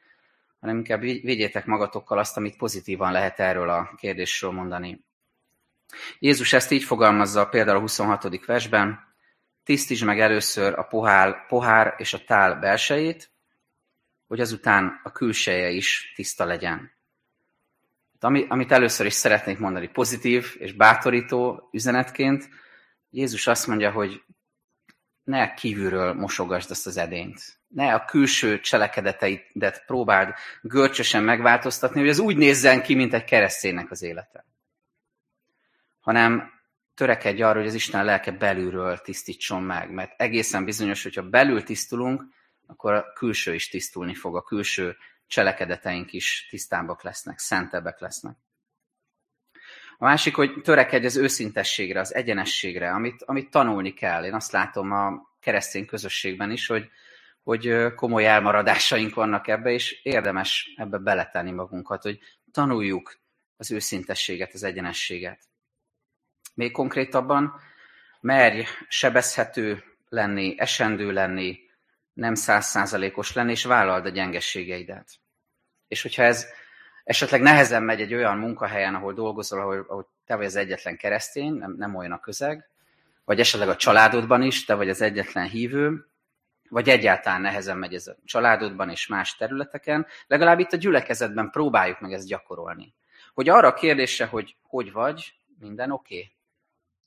hanem 0.60 0.78
inkább 0.78 1.00
vigyétek 1.02 1.66
magatokkal 1.66 2.18
azt, 2.18 2.38
amit 2.38 2.58
pozitívan 2.58 3.12
lehet 3.12 3.40
erről 3.40 3.70
a 3.70 3.94
kérdésről 3.98 4.52
mondani. 4.52 5.04
Jézus 6.20 6.54
ezt 6.54 6.72
így 6.72 6.84
fogalmazza 6.84 7.48
például 7.48 7.78
a 7.78 7.82
26. 7.82 8.46
versben, 8.46 9.00
tisztítsd 9.64 10.06
meg 10.06 10.20
először 10.20 10.80
a 10.80 10.84
pohár, 10.84 11.46
pohár 11.48 11.94
és 11.98 12.14
a 12.14 12.24
tál 12.24 12.56
belsejét, 12.60 13.32
hogy 14.28 14.40
azután 14.40 15.00
a 15.04 15.12
külseje 15.12 15.70
is 15.70 16.14
tiszta 16.16 16.46
legyen. 16.46 16.95
Ami, 18.26 18.46
amit 18.50 18.72
először 18.72 19.06
is 19.06 19.14
szeretnék 19.14 19.58
mondani 19.58 19.88
pozitív 19.88 20.56
és 20.58 20.74
bátorító 20.74 21.70
üzenetként, 21.72 22.50
Jézus 23.10 23.48
azt 23.48 23.68
mondja, 23.68 23.92
hogy 23.92 24.24
ne 25.24 25.54
kívülről 25.54 26.14
mosogasd 26.14 26.72
azt 26.72 26.88
az 26.88 26.98
edényt. 26.98 27.60
Ne 27.68 27.94
a 27.94 28.06
külső 28.06 28.60
cselekedeteidet 28.60 29.84
próbáld 29.86 30.34
görcsösen 30.62 31.24
megváltoztatni, 31.24 32.00
hogy 32.00 32.10
az 32.10 32.20
úgy 32.20 32.38
nézzen 32.38 32.82
ki, 32.82 32.96
mint 32.96 33.14
egy 33.14 33.24
kereszténynek 33.24 33.92
az 33.92 34.02
élete 34.02 34.46
hanem 36.06 36.52
törekedj 36.94 37.42
arra, 37.42 37.60
hogy 37.60 37.68
az 37.68 37.74
Isten 37.74 38.06
lelke 38.06 38.32
belülről 38.32 38.98
tisztítson 38.98 39.64
meg, 39.64 39.92
mert 39.92 40.22
egészen 40.22 40.66
bizonyos, 40.66 41.04
hogyha 41.04 41.30
belül 41.30 41.64
tisztulunk, 41.64 42.24
akkor 42.68 42.94
a 42.94 43.14
külső 43.14 43.54
is 43.54 43.70
tisztulni 43.70 44.14
fog, 44.14 44.36
a 44.36 44.42
külső 44.42 44.98
cselekedeteink 45.28 46.14
is 46.14 46.48
tisztábbak 46.50 47.04
lesznek, 47.04 47.40
szentebbek 47.40 48.00
lesznek. 48.00 48.36
A 49.98 50.06
másik, 50.06 50.36
hogy 50.36 50.62
törekedj 50.64 51.06
az 51.06 51.16
őszintességre, 51.16 52.00
az 52.00 52.14
egyenességre, 52.14 52.92
amit, 52.92 53.24
amit 53.24 53.50
tanulni 53.50 53.94
kell. 53.94 54.26
Én 54.26 54.34
azt 54.34 54.52
látom 54.52 54.92
a 54.92 55.36
keresztény 55.40 55.86
közösségben 55.86 56.52
is, 56.52 56.68
hogy, 56.68 56.90
hogy 57.44 57.94
komoly 57.96 58.26
elmaradásaink 58.26 59.14
vannak 59.14 59.48
ebbe, 59.48 59.72
és 59.72 60.00
érdemes 60.04 60.74
ebbe 60.76 60.98
beletenni 60.98 61.52
magunkat, 61.52 62.02
hogy 62.02 62.20
tanuljuk 62.52 63.20
az 63.58 63.72
őszintességet, 63.72 64.54
az 64.54 64.64
egyenességet. 64.64 65.40
Még 66.54 66.72
konkrétabban, 66.72 67.60
merj 68.22 68.64
sebezhető 68.88 69.84
lenni, 70.10 70.56
esendő 70.58 71.12
lenni, 71.12 71.60
nem 72.16 72.36
százszázalékos 72.36 73.34
lenni, 73.34 73.52
és 73.52 73.64
vállald 73.64 74.06
a 74.06 74.10
gyengességeidet. 74.10 75.08
És 75.88 76.02
hogyha 76.02 76.24
ez 76.24 76.46
esetleg 77.04 77.42
nehezen 77.42 77.84
megy 77.84 78.02
egy 78.02 78.14
olyan 78.14 78.38
munkahelyen, 78.38 78.96
ahol 78.96 79.14
dolgozol, 79.14 79.60
ahol, 79.60 79.86
ahol 79.88 80.12
te 80.26 80.36
vagy 80.36 80.46
az 80.46 80.56
egyetlen 80.56 80.98
keresztény, 80.98 81.54
nem, 81.54 81.76
nem 81.78 81.96
olyan 81.96 82.12
a 82.12 82.20
közeg, 82.20 82.70
vagy 83.26 83.40
esetleg 83.40 83.70
a 83.70 83.76
családodban 83.76 84.42
is, 84.42 84.66
te 84.66 84.74
vagy 84.74 84.90
az 84.90 85.02
egyetlen 85.02 85.48
hívő, 85.48 86.08
vagy 86.70 86.90
egyáltalán 86.90 87.42
nehezen 87.42 87.78
megy 87.78 87.94
ez 87.94 88.08
a 88.08 88.16
családodban 88.26 88.90
és 88.90 89.08
más 89.08 89.36
területeken, 89.36 90.06
legalább 90.28 90.60
itt 90.60 90.74
a 90.74 90.78
gyülekezetben 90.78 91.50
próbáljuk 91.50 92.00
meg 92.00 92.14
ezt 92.14 92.28
gyakorolni. 92.28 92.94
Hogy 93.34 93.50
arra 93.50 93.68
a 93.68 93.74
kérdésre, 93.74 94.26
hogy 94.26 94.56
hogy 94.62 94.92
vagy, 94.92 95.34
minden 95.60 95.92
oké? 95.92 96.16
Okay? 96.16 96.36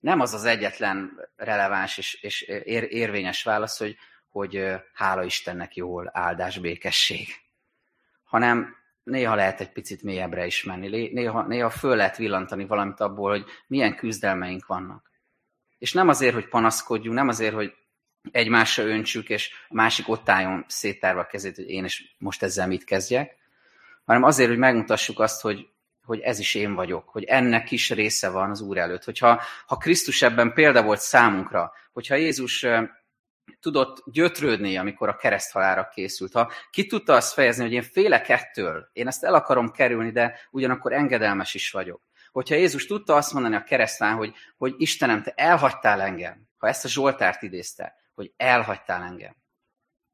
nem 0.00 0.20
az 0.20 0.34
az 0.34 0.44
egyetlen 0.44 1.28
releváns 1.36 1.98
és, 1.98 2.14
és 2.14 2.42
ér, 2.42 2.86
érvényes 2.90 3.42
válasz, 3.42 3.78
hogy, 3.78 3.96
hogy 4.39 4.64
hála 4.93 5.24
Istennek 5.24 5.76
jól, 5.76 6.11
áldás, 6.12 6.59
békesség. 6.59 7.28
Hanem 8.24 8.76
néha 9.03 9.34
lehet 9.34 9.61
egy 9.61 9.72
picit 9.72 10.03
mélyebbre 10.03 10.47
is 10.47 10.64
menni, 10.64 11.11
néha, 11.12 11.43
néha 11.47 11.70
föl 11.70 11.97
lehet 11.97 12.16
villantani 12.16 12.66
valamit 12.66 13.01
abból, 13.01 13.30
hogy 13.30 13.45
milyen 13.66 13.97
küzdelmeink 13.97 14.66
vannak. 14.66 15.11
És 15.78 15.93
nem 15.93 16.09
azért, 16.09 16.34
hogy 16.34 16.49
panaszkodjunk, 16.49 17.16
nem 17.16 17.28
azért, 17.28 17.55
hogy 17.55 17.72
egymásra 18.30 18.84
öntsük, 18.84 19.28
és 19.28 19.51
a 19.68 19.74
másik 19.74 20.09
ott 20.09 20.28
álljon 20.28 20.64
széttárva 20.68 21.20
a 21.20 21.26
kezét, 21.26 21.57
hogy 21.57 21.70
én 21.70 21.84
is 21.84 22.14
most 22.18 22.43
ezzel 22.43 22.66
mit 22.66 22.84
kezdjek, 22.84 23.36
hanem 24.05 24.22
azért, 24.22 24.49
hogy 24.49 24.59
megmutassuk 24.59 25.20
azt, 25.20 25.41
hogy, 25.41 25.68
hogy 26.05 26.20
ez 26.20 26.39
is 26.39 26.55
én 26.55 26.74
vagyok, 26.74 27.09
hogy 27.09 27.24
ennek 27.24 27.70
is 27.70 27.91
része 27.91 28.28
van 28.28 28.51
az 28.51 28.61
Úr 28.61 28.78
előtt. 28.78 29.05
Hogyha 29.05 29.43
ha 29.66 29.76
Krisztus 29.76 30.22
ebben 30.22 30.53
példa 30.53 30.82
volt 30.82 31.01
számunkra, 31.01 31.72
hogyha 31.93 32.14
Jézus 32.14 32.66
tudott 33.61 34.03
gyötrődni, 34.07 34.76
amikor 34.76 35.09
a 35.09 35.16
kereszthalára 35.16 35.88
készült. 35.88 36.32
Ha 36.32 36.53
ki 36.70 36.86
tudta 36.86 37.14
azt 37.14 37.32
fejezni, 37.32 37.62
hogy 37.62 37.72
én 37.72 37.82
félek 37.82 38.28
ettől, 38.28 38.88
én 38.92 39.07
ezt 39.07 39.24
el 39.24 39.34
akarom 39.34 39.70
kerülni, 39.70 40.11
de 40.11 40.38
ugyanakkor 40.51 40.92
engedelmes 40.92 41.55
is 41.55 41.70
vagyok. 41.70 42.03
Hogyha 42.32 42.55
Jézus 42.55 42.86
tudta 42.86 43.14
azt 43.14 43.32
mondani 43.32 43.57
a 43.57 43.62
keresztán, 43.62 44.16
hogy, 44.16 44.34
hogy 44.57 44.74
Istenem, 44.76 45.22
te 45.22 45.32
elhagytál 45.36 46.01
engem, 46.01 46.49
ha 46.57 46.68
ezt 46.68 46.84
a 46.84 46.88
Zsoltárt 46.88 47.42
idézte, 47.42 47.94
hogy 48.14 48.32
elhagytál 48.36 49.03
engem, 49.03 49.36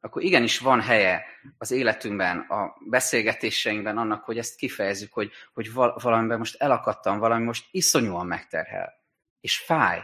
akkor 0.05 0.22
igenis 0.22 0.59
van 0.59 0.80
helye 0.80 1.24
az 1.59 1.70
életünkben, 1.70 2.39
a 2.39 2.76
beszélgetéseinkben 2.89 3.99
annak, 3.99 4.24
hogy 4.24 4.39
ezt 4.39 4.57
kifejezzük, 4.57 5.12
hogy, 5.12 5.30
hogy 5.53 5.72
valamiben 5.72 6.39
most 6.39 6.62
elakadtam, 6.62 7.18
valami 7.18 7.45
most 7.45 7.66
iszonyúan 7.70 8.26
megterhel, 8.26 8.93
és 9.41 9.59
fáj, 9.59 10.01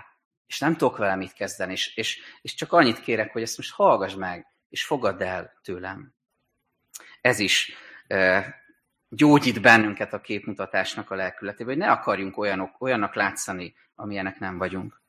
és 0.51 0.59
nem 0.59 0.76
tudok 0.76 0.96
vele 0.96 1.16
mit 1.16 1.32
kezdeni, 1.32 1.72
és, 1.72 1.96
és, 1.96 2.20
és 2.42 2.55
csak 2.55 2.72
annyit 2.72 3.01
kérek, 3.01 3.32
hogy 3.32 3.42
ezt 3.42 3.57
most 3.57 3.72
hallgass 3.72 4.14
meg, 4.14 4.46
és 4.68 4.84
fogadd 4.84 5.22
el 5.22 5.53
tőlem. 5.62 6.14
Ez 7.20 7.38
is 7.38 7.72
e, 8.07 8.55
gyógyít 9.09 9.61
bennünket 9.61 10.12
a 10.12 10.20
képmutatásnak 10.20 11.11
a 11.11 11.14
lelkületében, 11.14 11.74
hogy 11.74 11.82
ne 11.82 11.90
akarjunk 11.90 12.38
olyanok, 12.38 12.80
olyannak 12.80 13.14
látszani, 13.14 13.74
amilyenek 13.94 14.38
nem 14.38 14.59
vagyunk. 14.59 15.03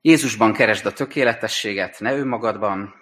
Jézusban 0.00 0.52
keresd 0.52 0.86
a 0.86 0.92
tökéletességet, 0.92 2.00
ne 2.00 2.14
önmagadban, 2.14 2.94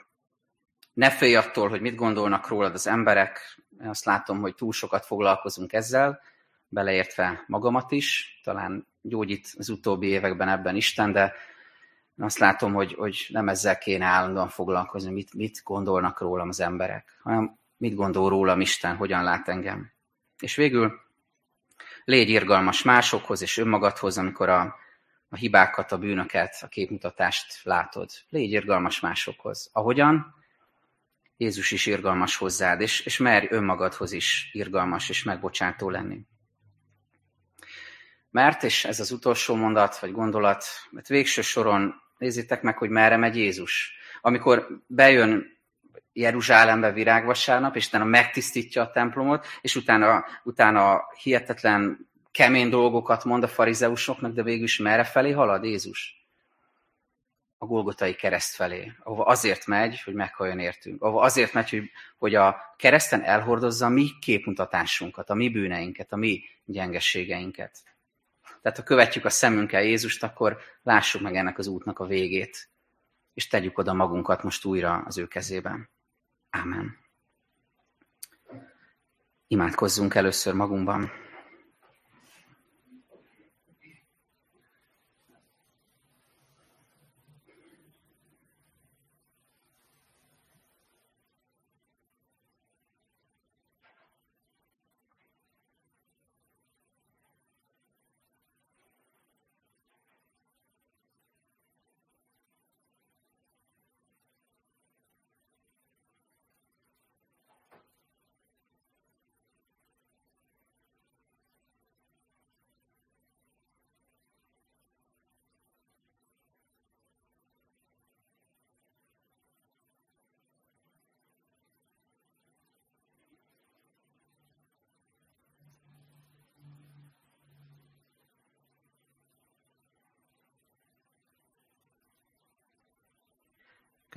ne 0.92 1.10
félj 1.10 1.34
attól, 1.34 1.68
hogy 1.68 1.80
mit 1.80 1.94
gondolnak 1.94 2.48
rólad 2.48 2.74
az 2.74 2.86
emberek. 2.86 3.58
Én 3.80 3.88
azt 3.88 4.04
látom, 4.04 4.40
hogy 4.40 4.54
túl 4.54 4.72
sokat 4.72 5.06
foglalkozunk 5.06 5.72
ezzel, 5.72 6.20
beleértve 6.68 7.44
magamat 7.46 7.92
is, 7.92 8.40
talán 8.44 8.86
gyógyít 9.08 9.54
az 9.58 9.68
utóbbi 9.68 10.06
években 10.06 10.48
ebben 10.48 10.76
Isten, 10.76 11.12
de 11.12 11.34
azt 12.18 12.38
látom, 12.38 12.72
hogy, 12.74 12.94
hogy 12.94 13.26
nem 13.28 13.48
ezzel 13.48 13.78
kéne 13.78 14.04
állandóan 14.04 14.48
foglalkozni, 14.48 15.12
mit, 15.12 15.34
mit 15.34 15.60
gondolnak 15.64 16.20
rólam 16.20 16.48
az 16.48 16.60
emberek, 16.60 17.18
hanem 17.22 17.58
mit 17.76 17.94
gondol 17.94 18.28
rólam 18.28 18.60
Isten, 18.60 18.96
hogyan 18.96 19.22
lát 19.22 19.48
engem. 19.48 19.92
És 20.38 20.56
végül 20.56 21.00
légy 22.04 22.28
irgalmas 22.28 22.82
másokhoz 22.82 23.42
és 23.42 23.56
önmagadhoz, 23.56 24.18
amikor 24.18 24.48
a, 24.48 24.76
a 25.28 25.36
hibákat, 25.36 25.92
a 25.92 25.98
bűnöket, 25.98 26.58
a 26.60 26.66
képmutatást 26.66 27.64
látod. 27.64 28.10
Légy 28.28 28.50
irgalmas 28.50 29.00
másokhoz. 29.00 29.70
Ahogyan 29.72 30.34
Jézus 31.36 31.70
is 31.70 31.86
irgalmas 31.86 32.36
hozzád, 32.36 32.80
és, 32.80 33.00
és 33.00 33.18
merj 33.18 33.46
önmagadhoz 33.50 34.12
is 34.12 34.50
irgalmas 34.52 35.08
és 35.08 35.22
megbocsátó 35.22 35.90
lenni. 35.90 36.26
Mert, 38.36 38.62
és 38.62 38.84
ez 38.84 39.00
az 39.00 39.10
utolsó 39.10 39.54
mondat, 39.54 39.98
vagy 39.98 40.12
gondolat, 40.12 40.64
mert 40.90 41.08
végső 41.08 41.42
soron 41.42 41.94
nézzétek 42.18 42.62
meg, 42.62 42.78
hogy 42.78 42.90
merre 42.90 43.16
megy 43.16 43.36
Jézus. 43.36 43.92
Amikor 44.20 44.66
bejön 44.86 45.58
Jeruzsálembe 46.12 46.92
virágvasárnap, 46.92 47.76
és 47.76 47.86
utána 47.86 48.04
megtisztítja 48.04 48.82
a 48.82 48.90
templomot, 48.90 49.46
és 49.60 49.76
utána, 49.76 50.24
utána 50.42 51.00
hihetetlen 51.22 52.08
kemény 52.30 52.68
dolgokat 52.68 53.24
mond 53.24 53.42
a 53.42 53.48
farizeusoknak, 53.48 54.32
de 54.32 54.42
végül 54.42 54.64
is 54.64 54.78
merre 54.78 55.04
felé 55.04 55.30
halad 55.30 55.64
Jézus? 55.64 56.26
A 57.58 57.66
Golgotai 57.66 58.14
kereszt 58.14 58.54
felé, 58.54 58.92
ahova 59.02 59.24
azért 59.24 59.66
megy, 59.66 60.00
hogy 60.04 60.14
meghalljon 60.14 60.58
értünk. 60.58 61.02
Ahova 61.02 61.20
azért 61.20 61.52
megy, 61.52 61.70
hogy, 61.70 61.90
hogy 62.16 62.34
a 62.34 62.56
kereszten 62.76 63.22
elhordozza 63.22 63.86
a 63.86 63.88
mi 63.88 64.08
képmutatásunkat, 64.20 65.30
a 65.30 65.34
mi 65.34 65.48
bűneinket, 65.48 66.12
a 66.12 66.16
mi 66.16 66.42
gyengességeinket. 66.64 67.94
Tehát 68.66 68.80
ha 68.80 68.86
követjük 68.86 69.24
a 69.24 69.30
szemünkkel 69.30 69.82
Jézust, 69.82 70.22
akkor 70.22 70.58
lássuk 70.82 71.22
meg 71.22 71.36
ennek 71.36 71.58
az 71.58 71.66
útnak 71.66 71.98
a 71.98 72.06
végét, 72.06 72.68
és 73.34 73.46
tegyük 73.46 73.78
oda 73.78 73.92
magunkat 73.92 74.42
most 74.42 74.64
újra 74.64 75.02
az 75.06 75.18
ő 75.18 75.26
kezében. 75.26 75.90
Ámen. 76.50 76.96
Imádkozzunk 79.46 80.14
először 80.14 80.54
magunkban. 80.54 81.10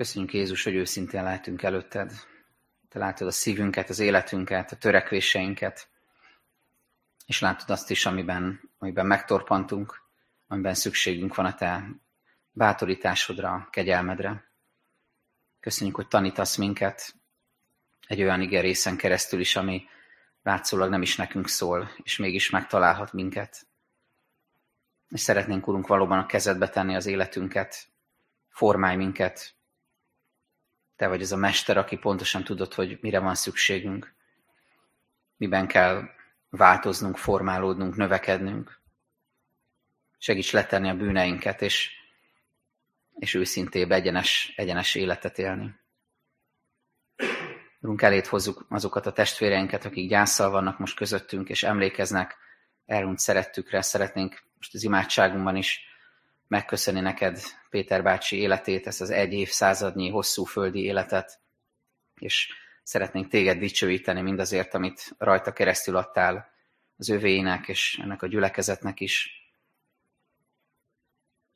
Köszönjük 0.00 0.32
Jézus, 0.32 0.64
hogy 0.64 0.74
őszintén 0.74 1.22
lehetünk 1.22 1.62
előtted. 1.62 2.12
Te 2.88 2.98
látod 2.98 3.26
a 3.26 3.30
szívünket, 3.30 3.88
az 3.88 3.98
életünket, 3.98 4.72
a 4.72 4.76
törekvéseinket, 4.76 5.88
és 7.26 7.40
látod 7.40 7.70
azt 7.70 7.90
is, 7.90 8.06
amiben, 8.06 8.70
amiben 8.78 9.06
megtorpantunk, 9.06 10.02
amiben 10.46 10.74
szükségünk 10.74 11.34
van 11.34 11.46
a 11.46 11.54
te 11.54 11.84
bátorításodra, 12.52 13.68
kegyelmedre. 13.70 14.44
Köszönjük, 15.60 15.96
hogy 15.96 16.08
tanítasz 16.08 16.56
minket 16.56 17.14
egy 18.06 18.22
olyan 18.22 18.40
igerészen 18.40 18.96
keresztül 18.96 19.40
is, 19.40 19.56
ami 19.56 19.84
látszólag 20.42 20.90
nem 20.90 21.02
is 21.02 21.16
nekünk 21.16 21.48
szól, 21.48 21.90
és 22.02 22.16
mégis 22.16 22.50
megtalálhat 22.50 23.12
minket. 23.12 23.66
És 25.08 25.20
szeretnénk, 25.20 25.66
Urunk, 25.66 25.86
valóban 25.86 26.18
a 26.18 26.26
kezedbe 26.26 26.68
tenni 26.68 26.94
az 26.94 27.06
életünket, 27.06 27.88
formálj 28.48 28.96
minket, 28.96 29.58
te 31.00 31.08
vagy 31.08 31.22
az 31.22 31.32
a 31.32 31.36
mester, 31.36 31.76
aki 31.76 31.96
pontosan 31.96 32.44
tudod, 32.44 32.74
hogy 32.74 32.98
mire 33.00 33.18
van 33.18 33.34
szükségünk, 33.34 34.14
miben 35.36 35.66
kell 35.66 36.08
változnunk, 36.50 37.16
formálódnunk, 37.16 37.96
növekednünk. 37.96 38.80
Segíts 40.18 40.52
letenni 40.52 40.88
a 40.88 40.96
bűneinket, 40.96 41.62
és, 41.62 41.90
és 43.18 43.34
őszintébb, 43.34 43.90
egyenes, 43.90 44.52
egyenes 44.56 44.94
életet 44.94 45.38
élni. 45.38 45.74
Urunk, 47.80 48.02
elét 48.02 48.26
hozzuk 48.26 48.66
azokat 48.68 49.06
a 49.06 49.12
testvéreinket, 49.12 49.84
akik 49.84 50.08
gyászsal 50.08 50.50
vannak 50.50 50.78
most 50.78 50.96
közöttünk, 50.96 51.48
és 51.48 51.62
emlékeznek 51.62 52.36
elhunyt 52.86 53.18
szerettükre. 53.18 53.82
Szeretnénk 53.82 54.42
most 54.56 54.74
az 54.74 54.82
imádságunkban 54.82 55.56
is 55.56 55.80
megköszönni 56.50 57.00
neked 57.00 57.40
Péter 57.68 58.02
bácsi 58.02 58.36
életét, 58.36 58.86
ezt 58.86 59.00
az 59.00 59.10
egy 59.10 59.32
évszázadnyi 59.32 60.08
hosszú 60.08 60.44
földi 60.44 60.82
életet, 60.82 61.40
és 62.20 62.52
szeretnénk 62.82 63.28
téged 63.28 63.58
dicsőíteni 63.58 64.20
mindazért, 64.20 64.74
amit 64.74 65.14
rajta 65.18 65.52
keresztül 65.52 65.96
adtál 65.96 66.50
az 66.96 67.08
övéinek, 67.08 67.68
és 67.68 67.98
ennek 68.02 68.22
a 68.22 68.26
gyülekezetnek 68.26 69.00
is. 69.00 69.44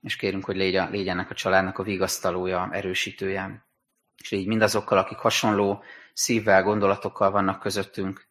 És 0.01 0.17
kérünk, 0.17 0.45
hogy 0.45 0.57
légy, 0.57 0.77
a, 0.77 0.89
légy 0.89 1.09
ennek 1.09 1.31
a 1.31 1.35
családnak 1.35 1.79
a 1.79 1.83
vigasztalója, 1.83 2.69
erősítője. 2.73 3.67
És 4.23 4.31
légy 4.31 4.47
mindazokkal, 4.47 4.99
akik 4.99 5.19
hasonló 5.19 5.83
szívvel, 6.13 6.63
gondolatokkal 6.63 7.31
vannak 7.31 7.61
közöttünk, 7.61 8.29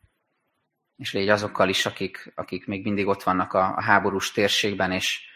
és 0.95 1.13
légy 1.13 1.29
azokkal 1.29 1.69
is, 1.69 1.85
akik, 1.85 2.31
akik 2.35 2.65
még 2.65 2.83
mindig 2.83 3.07
ott 3.07 3.23
vannak 3.23 3.53
a, 3.53 3.75
a 3.75 3.81
háborús 3.81 4.31
térségben, 4.31 4.91
és 4.91 5.31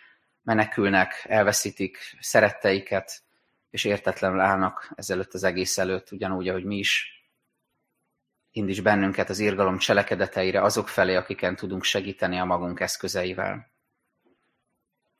menekülnek, 0.47 1.25
elveszítik 1.27 1.97
szeretteiket, 2.19 3.23
és 3.69 3.83
értetlenül 3.83 4.39
állnak 4.39 4.91
ezelőtt 4.95 5.33
az 5.33 5.43
egész 5.43 5.77
előtt, 5.77 6.11
ugyanúgy, 6.11 6.47
ahogy 6.47 6.63
mi 6.63 6.77
is. 6.77 7.23
Indíts 8.51 8.81
bennünket 8.81 9.29
az 9.29 9.39
irgalom 9.39 9.77
cselekedeteire 9.77 10.61
azok 10.61 10.87
felé, 10.87 11.15
akiken 11.15 11.55
tudunk 11.55 11.83
segíteni 11.83 12.37
a 12.37 12.45
magunk 12.45 12.79
eszközeivel. 12.79 13.71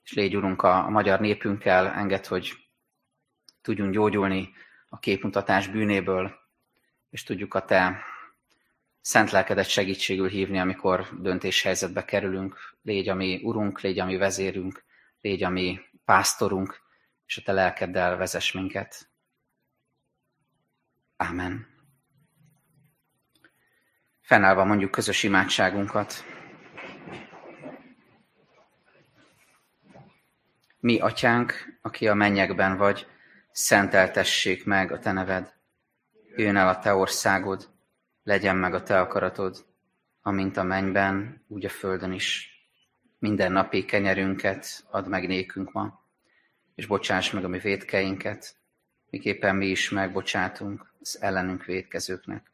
És 0.03 0.13
légy, 0.13 0.36
Urunk, 0.36 0.61
a, 0.61 0.86
a 0.86 0.89
magyar 0.89 1.19
népünkkel, 1.19 1.88
enged, 1.88 2.25
hogy 2.25 2.53
tudjunk 3.61 3.93
gyógyulni 3.93 4.49
a 4.89 4.99
képmutatás 4.99 5.67
bűnéből, 5.67 6.36
és 7.09 7.23
tudjuk 7.23 7.53
a 7.53 7.65
Te 7.65 8.03
szent 9.01 9.32
lelkedet 9.32 9.69
segítségül 9.69 10.30
hívni, 10.30 10.59
amikor 10.59 11.07
döntéshelyzetbe 11.21 12.05
kerülünk. 12.05 12.75
Légy 12.82 13.09
a 13.09 13.15
mi 13.15 13.41
urunk, 13.43 13.82
légy 13.82 13.99
a 13.99 14.05
mi 14.05 14.17
vezérünk, 14.17 14.86
légy 15.22 15.43
a 15.43 15.49
mi 15.49 15.80
pásztorunk, 16.05 16.82
és 17.26 17.38
a 17.38 17.41
te 17.41 17.51
lelkeddel 17.51 18.18
vezess 18.18 18.51
minket. 18.51 19.09
Ámen. 21.18 21.68
Fennállva 24.22 24.63
mondjuk 24.63 24.91
közös 24.91 25.24
imádságunkat. 25.24 26.24
Mi, 30.80 30.99
atyánk, 30.99 31.80
aki 31.82 32.07
a 32.07 32.13
mennyekben 32.13 32.78
vagy, 32.78 33.07
szenteltessék 33.51 34.65
meg 34.65 34.91
a 34.91 34.99
te 34.99 35.11
neved. 35.11 35.53
Jön 36.36 36.55
el 36.55 36.68
a 36.68 36.80
te 36.80 36.93
országod, 36.93 37.70
legyen 38.24 38.55
meg 38.55 38.74
a 38.74 38.84
te 38.84 38.99
akaratod, 38.99 39.65
amint 40.22 40.57
a 40.57 40.63
mennyben, 40.63 41.45
úgy 41.47 41.65
a 41.65 41.70
földön 41.70 42.11
is. 42.11 42.57
Minden 43.20 43.51
napi 43.51 43.86
kenyerünket 43.86 44.86
add 44.89 45.07
meg 45.07 45.28
nékünk 45.28 45.72
ma, 45.72 46.05
és 46.76 46.86
bocsáss 46.86 47.32
meg 47.32 47.43
a 47.43 47.47
mi 47.47 47.59
védkeinket, 47.59 48.55
miképpen 49.09 49.55
mi 49.55 49.65
is 49.65 49.89
megbocsátunk 49.89 50.93
az 50.99 51.22
ellenünk 51.22 51.65
védkezőknek. 51.65 52.51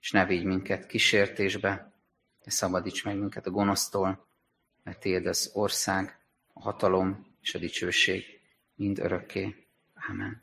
És 0.00 0.10
ne 0.10 0.26
vigy 0.26 0.44
minket 0.44 0.86
kísértésbe, 0.86 1.92
de 2.44 2.50
szabadíts 2.50 3.04
meg 3.04 3.18
minket 3.18 3.46
a 3.46 3.50
gonosztól, 3.50 4.26
mert 4.82 5.00
Tiéd 5.00 5.26
az 5.26 5.50
ország, 5.54 6.18
a 6.52 6.60
hatalom 6.60 7.26
és 7.40 7.54
a 7.54 7.58
dicsőség 7.58 8.40
mind 8.74 8.98
örökké. 8.98 9.66
Amen. 10.08 10.41